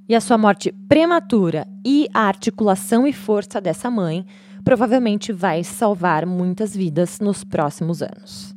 e 0.09 0.15
a 0.15 0.21
sua 0.21 0.37
morte 0.37 0.73
prematura 0.87 1.67
e 1.85 2.07
a 2.13 2.21
articulação 2.21 3.05
e 3.05 3.13
força 3.13 3.59
dessa 3.59 3.91
mãe 3.91 4.25
provavelmente 4.63 5.31
vai 5.31 5.63
salvar 5.63 6.25
muitas 6.25 6.75
vidas 6.75 7.19
nos 7.19 7.43
próximos 7.43 8.01
anos. 8.01 8.55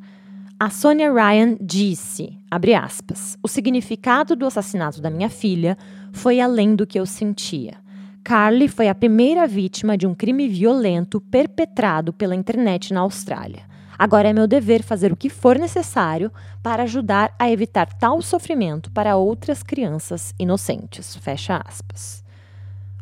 A 0.59 0.68
Sonia 0.68 1.12
Ryan 1.12 1.57
disse, 1.61 2.37
aspas, 2.51 3.39
o 3.43 3.49
significado 3.49 4.37
do 4.37 4.45
assassinato 4.45 5.01
da 5.01 5.09
minha 5.09 5.31
filha 5.31 5.76
foi 6.12 6.41
além 6.41 6.74
do 6.74 6.87
que 6.87 7.01
eu 7.01 7.07
sentia. 7.07 7.78
Carly 8.22 8.68
foi 8.68 8.89
a 8.89 8.95
primeira 8.95 9.47
vítima 9.47 9.97
de 9.97 10.07
um 10.07 10.14
crime 10.14 10.49
violento 10.49 11.20
perpetrado 11.20 12.12
pela 12.12 12.35
internet 12.35 12.93
na 12.93 13.01
Austrália. 13.01 13.69
Agora 14.01 14.30
é 14.30 14.32
meu 14.32 14.46
dever 14.46 14.82
fazer 14.82 15.12
o 15.12 15.16
que 15.16 15.28
for 15.28 15.59
necessário 15.59 16.32
para 16.62 16.84
ajudar 16.84 17.34
a 17.38 17.51
evitar 17.51 17.84
tal 17.84 18.22
sofrimento 18.22 18.90
para 18.90 19.14
outras 19.16 19.62
crianças 19.62 20.32
inocentes. 20.38 21.16
Fecha 21.16 21.62
aspas. 21.62 22.24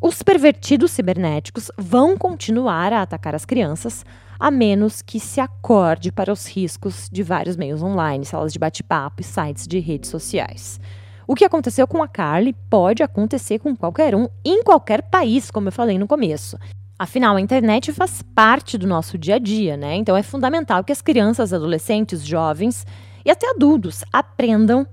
Os 0.02 0.24
pervertidos 0.24 0.90
cibernéticos 0.90 1.70
vão 1.78 2.18
continuar 2.18 2.92
a 2.92 3.02
atacar 3.02 3.32
as 3.32 3.44
crianças, 3.44 4.04
a 4.40 4.50
menos 4.50 5.00
que 5.00 5.20
se 5.20 5.40
acorde 5.40 6.10
para 6.10 6.32
os 6.32 6.48
riscos 6.48 7.08
de 7.12 7.22
vários 7.22 7.56
meios 7.56 7.80
online, 7.80 8.24
salas 8.24 8.52
de 8.52 8.58
bate-papo 8.58 9.20
e 9.20 9.24
sites 9.24 9.68
de 9.68 9.78
redes 9.78 10.10
sociais. 10.10 10.80
O 11.28 11.36
que 11.36 11.44
aconteceu 11.44 11.86
com 11.86 12.02
a 12.02 12.08
Carly 12.08 12.56
pode 12.68 13.04
acontecer 13.04 13.60
com 13.60 13.76
qualquer 13.76 14.16
um 14.16 14.26
em 14.44 14.64
qualquer 14.64 15.02
país, 15.02 15.48
como 15.48 15.68
eu 15.68 15.72
falei 15.72 15.96
no 15.96 16.08
começo. 16.08 16.58
Afinal, 16.98 17.36
a 17.36 17.40
internet 17.40 17.92
faz 17.92 18.22
parte 18.34 18.76
do 18.76 18.84
nosso 18.84 19.16
dia 19.16 19.36
a 19.36 19.38
dia, 19.38 19.76
né? 19.76 19.94
Então 19.94 20.16
é 20.16 20.22
fundamental 20.22 20.82
que 20.82 20.90
as 20.90 21.00
crianças, 21.00 21.52
adolescentes, 21.52 22.26
jovens 22.26 22.84
e 23.24 23.30
até 23.30 23.48
adultos 23.50 24.02
aprendam 24.12 24.84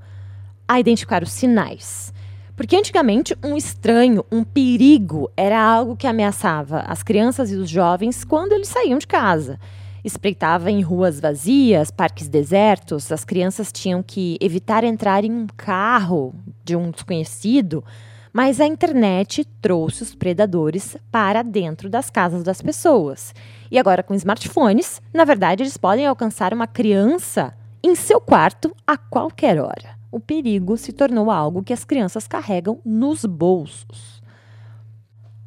a 0.68 0.80
identificar 0.80 1.24
os 1.24 1.32
sinais. 1.32 2.14
Porque 2.56 2.76
antigamente 2.76 3.36
um 3.44 3.58
estranho, 3.58 4.24
um 4.32 4.44
perigo, 4.44 5.32
era 5.36 5.60
algo 5.60 5.96
que 5.96 6.06
ameaçava 6.06 6.82
as 6.82 7.02
crianças 7.02 7.52
e 7.52 7.56
os 7.56 7.68
jovens 7.68 8.24
quando 8.24 8.54
eles 8.54 8.68
saíam 8.68 9.00
de 9.00 9.08
casa. 9.08 9.60
Espreitava 10.04 10.70
em 10.70 10.82
ruas 10.82 11.20
vazias, 11.20 11.90
parques 11.90 12.30
desertos, 12.30 13.12
as 13.12 13.26
crianças 13.26 13.72
tinham 13.72 14.04
que 14.04 14.38
evitar 14.40 14.84
entrar 14.84 15.26
em 15.26 15.32
um 15.32 15.48
carro 15.58 16.36
de 16.64 16.76
um 16.76 16.92
desconhecido, 16.92 17.84
mas 18.36 18.60
a 18.60 18.68
internet 18.68 19.46
trouxe 19.62 20.04
os 20.04 20.14
predadores 20.14 20.98
para 21.10 21.42
dentro 21.42 21.90
das 21.90 22.10
casas 22.10 22.44
das 22.44 22.62
pessoas. 22.62 23.34
E 23.72 23.80
agora, 23.80 24.04
com 24.04 24.14
smartphones, 24.14 25.02
na 25.14 25.24
verdade, 25.24 25.64
eles 25.64 25.78
podem 25.78 26.06
alcançar 26.06 26.54
uma 26.54 26.68
criança 26.68 27.54
em 27.82 27.96
seu 27.96 28.20
quarto 28.20 28.76
a 28.86 28.98
qualquer 28.98 29.60
hora 29.60 29.96
o 30.16 30.20
perigo 30.20 30.78
se 30.78 30.94
tornou 30.94 31.30
algo 31.30 31.62
que 31.62 31.74
as 31.74 31.84
crianças 31.84 32.26
carregam 32.26 32.80
nos 32.86 33.26
bolsos. 33.26 34.24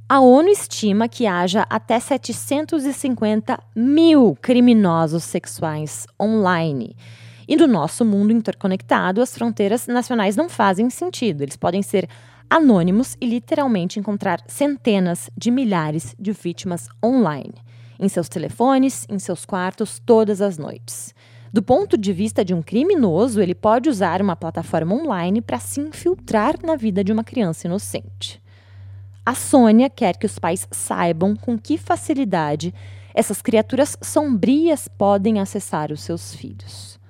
A 0.06 0.20
ONU 0.20 0.50
estima 0.50 1.08
que 1.08 1.26
haja 1.26 1.66
até 1.70 1.98
750 1.98 3.58
mil 3.74 4.36
criminosos 4.42 5.24
sexuais 5.24 6.06
online. 6.20 6.94
E 7.48 7.56
no 7.56 7.66
nosso 7.66 8.04
mundo 8.04 8.30
interconectado, 8.30 9.22
as 9.22 9.34
fronteiras 9.34 9.86
nacionais 9.86 10.36
não 10.36 10.50
fazem 10.50 10.90
sentido. 10.90 11.40
Eles 11.40 11.56
podem 11.56 11.80
ser 11.80 12.06
anônimos 12.50 13.16
e 13.20 13.26
literalmente 13.26 13.98
encontrar 13.98 14.42
centenas 14.46 15.30
de 15.36 15.50
milhares 15.50 16.14
de 16.18 16.32
vítimas 16.32 16.88
online, 17.04 17.54
em 17.98 18.08
seus 18.08 18.28
telefones, 18.28 19.06
em 19.08 19.18
seus 19.18 19.44
quartos, 19.44 19.98
todas 20.04 20.40
as 20.40 20.56
noites. 20.56 21.14
Do 21.52 21.62
ponto 21.62 21.96
de 21.96 22.12
vista 22.12 22.44
de 22.44 22.52
um 22.52 22.62
criminoso, 22.62 23.40
ele 23.40 23.54
pode 23.54 23.88
usar 23.88 24.20
uma 24.20 24.36
plataforma 24.36 24.94
online 24.94 25.40
para 25.40 25.58
se 25.58 25.80
infiltrar 25.80 26.54
na 26.62 26.76
vida 26.76 27.02
de 27.02 27.12
uma 27.12 27.24
criança 27.24 27.66
inocente. 27.66 28.42
A 29.24 29.34
Sônia 29.34 29.90
quer 29.90 30.16
que 30.16 30.26
os 30.26 30.38
pais 30.38 30.66
saibam 30.70 31.36
com 31.36 31.58
que 31.58 31.76
facilidade 31.76 32.74
essas 33.14 33.42
criaturas 33.42 33.96
sombrias 34.00 34.88
podem 34.88 35.40
acessar 35.40 35.90
os 35.90 36.02
seus 36.02 36.34
filhos. 36.34 37.00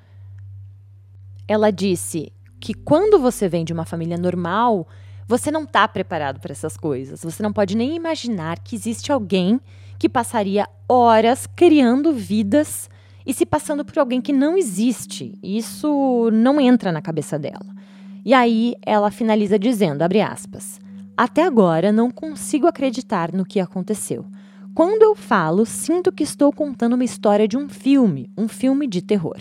Ela 1.46 1.70
disse 1.70 2.32
que 2.60 2.74
quando 2.74 3.18
você 3.18 3.48
vem 3.48 3.64
de 3.64 3.72
uma 3.72 3.84
família 3.84 4.16
normal, 4.16 4.86
você 5.28 5.50
não 5.50 5.64
está 5.64 5.86
preparado 5.86 6.40
para 6.40 6.52
essas 6.52 6.74
coisas. 6.74 7.22
Você 7.22 7.42
não 7.42 7.52
pode 7.52 7.76
nem 7.76 7.94
imaginar 7.94 8.58
que 8.58 8.74
existe 8.74 9.12
alguém 9.12 9.60
que 9.98 10.08
passaria 10.08 10.66
horas 10.88 11.46
criando 11.46 12.14
vidas 12.14 12.88
e 13.26 13.34
se 13.34 13.44
passando 13.44 13.84
por 13.84 13.98
alguém 13.98 14.22
que 14.22 14.32
não 14.32 14.56
existe. 14.56 15.38
Isso 15.42 16.30
não 16.32 16.58
entra 16.58 16.90
na 16.90 17.02
cabeça 17.02 17.38
dela. 17.38 17.76
E 18.24 18.32
aí 18.32 18.74
ela 18.84 19.10
finaliza 19.10 19.58
dizendo, 19.58 20.00
abre 20.00 20.22
aspas, 20.22 20.80
até 21.14 21.44
agora 21.44 21.92
não 21.92 22.10
consigo 22.10 22.66
acreditar 22.66 23.30
no 23.30 23.44
que 23.44 23.60
aconteceu. 23.60 24.24
Quando 24.74 25.02
eu 25.02 25.14
falo, 25.14 25.66
sinto 25.66 26.10
que 26.10 26.22
estou 26.22 26.50
contando 26.52 26.94
uma 26.94 27.04
história 27.04 27.46
de 27.46 27.56
um 27.56 27.68
filme, 27.68 28.30
um 28.36 28.48
filme 28.48 28.86
de 28.86 29.02
terror. 29.02 29.36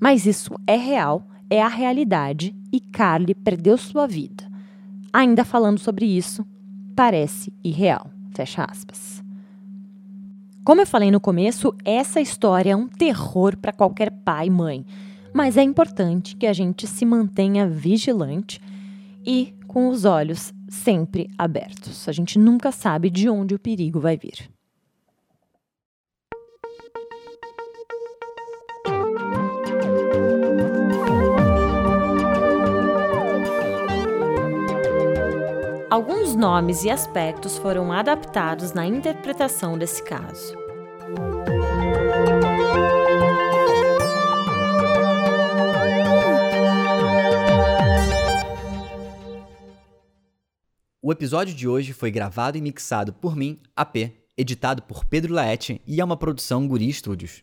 Mas 0.00 0.24
isso 0.24 0.54
é 0.66 0.76
real, 0.76 1.26
é 1.50 1.60
a 1.60 1.68
realidade 1.68 2.56
e 2.72 2.80
Carly 2.80 3.34
perdeu 3.34 3.76
sua 3.76 4.06
vida. 4.06 4.55
Ainda 5.16 5.46
falando 5.46 5.78
sobre 5.78 6.04
isso, 6.04 6.44
parece 6.94 7.50
irreal. 7.64 8.10
Fecha 8.34 8.62
aspas. 8.62 9.24
Como 10.62 10.82
eu 10.82 10.86
falei 10.86 11.10
no 11.10 11.18
começo, 11.18 11.74
essa 11.86 12.20
história 12.20 12.72
é 12.72 12.76
um 12.76 12.86
terror 12.86 13.56
para 13.56 13.72
qualquer 13.72 14.10
pai 14.10 14.48
e 14.48 14.50
mãe, 14.50 14.84
mas 15.32 15.56
é 15.56 15.62
importante 15.62 16.36
que 16.36 16.46
a 16.46 16.52
gente 16.52 16.86
se 16.86 17.06
mantenha 17.06 17.66
vigilante 17.66 18.60
e 19.24 19.54
com 19.66 19.88
os 19.88 20.04
olhos 20.04 20.52
sempre 20.68 21.30
abertos. 21.38 22.06
A 22.06 22.12
gente 22.12 22.38
nunca 22.38 22.70
sabe 22.70 23.08
de 23.08 23.26
onde 23.26 23.54
o 23.54 23.58
perigo 23.58 23.98
vai 23.98 24.18
vir. 24.18 24.50
Alguns 35.96 36.36
nomes 36.36 36.84
e 36.84 36.90
aspectos 36.90 37.56
foram 37.56 37.90
adaptados 37.90 38.74
na 38.74 38.86
interpretação 38.86 39.78
desse 39.78 40.02
caso. 40.04 40.54
O 51.00 51.10
episódio 51.10 51.54
de 51.54 51.66
hoje 51.66 51.94
foi 51.94 52.10
gravado 52.10 52.58
e 52.58 52.60
mixado 52.60 53.14
por 53.14 53.34
mim, 53.34 53.58
AP, 53.74 54.12
editado 54.36 54.82
por 54.82 55.06
Pedro 55.06 55.32
Laete 55.32 55.80
e 55.86 55.98
é 55.98 56.04
uma 56.04 56.18
produção 56.18 56.68
Guri 56.68 56.92
Studios. 56.92 57.42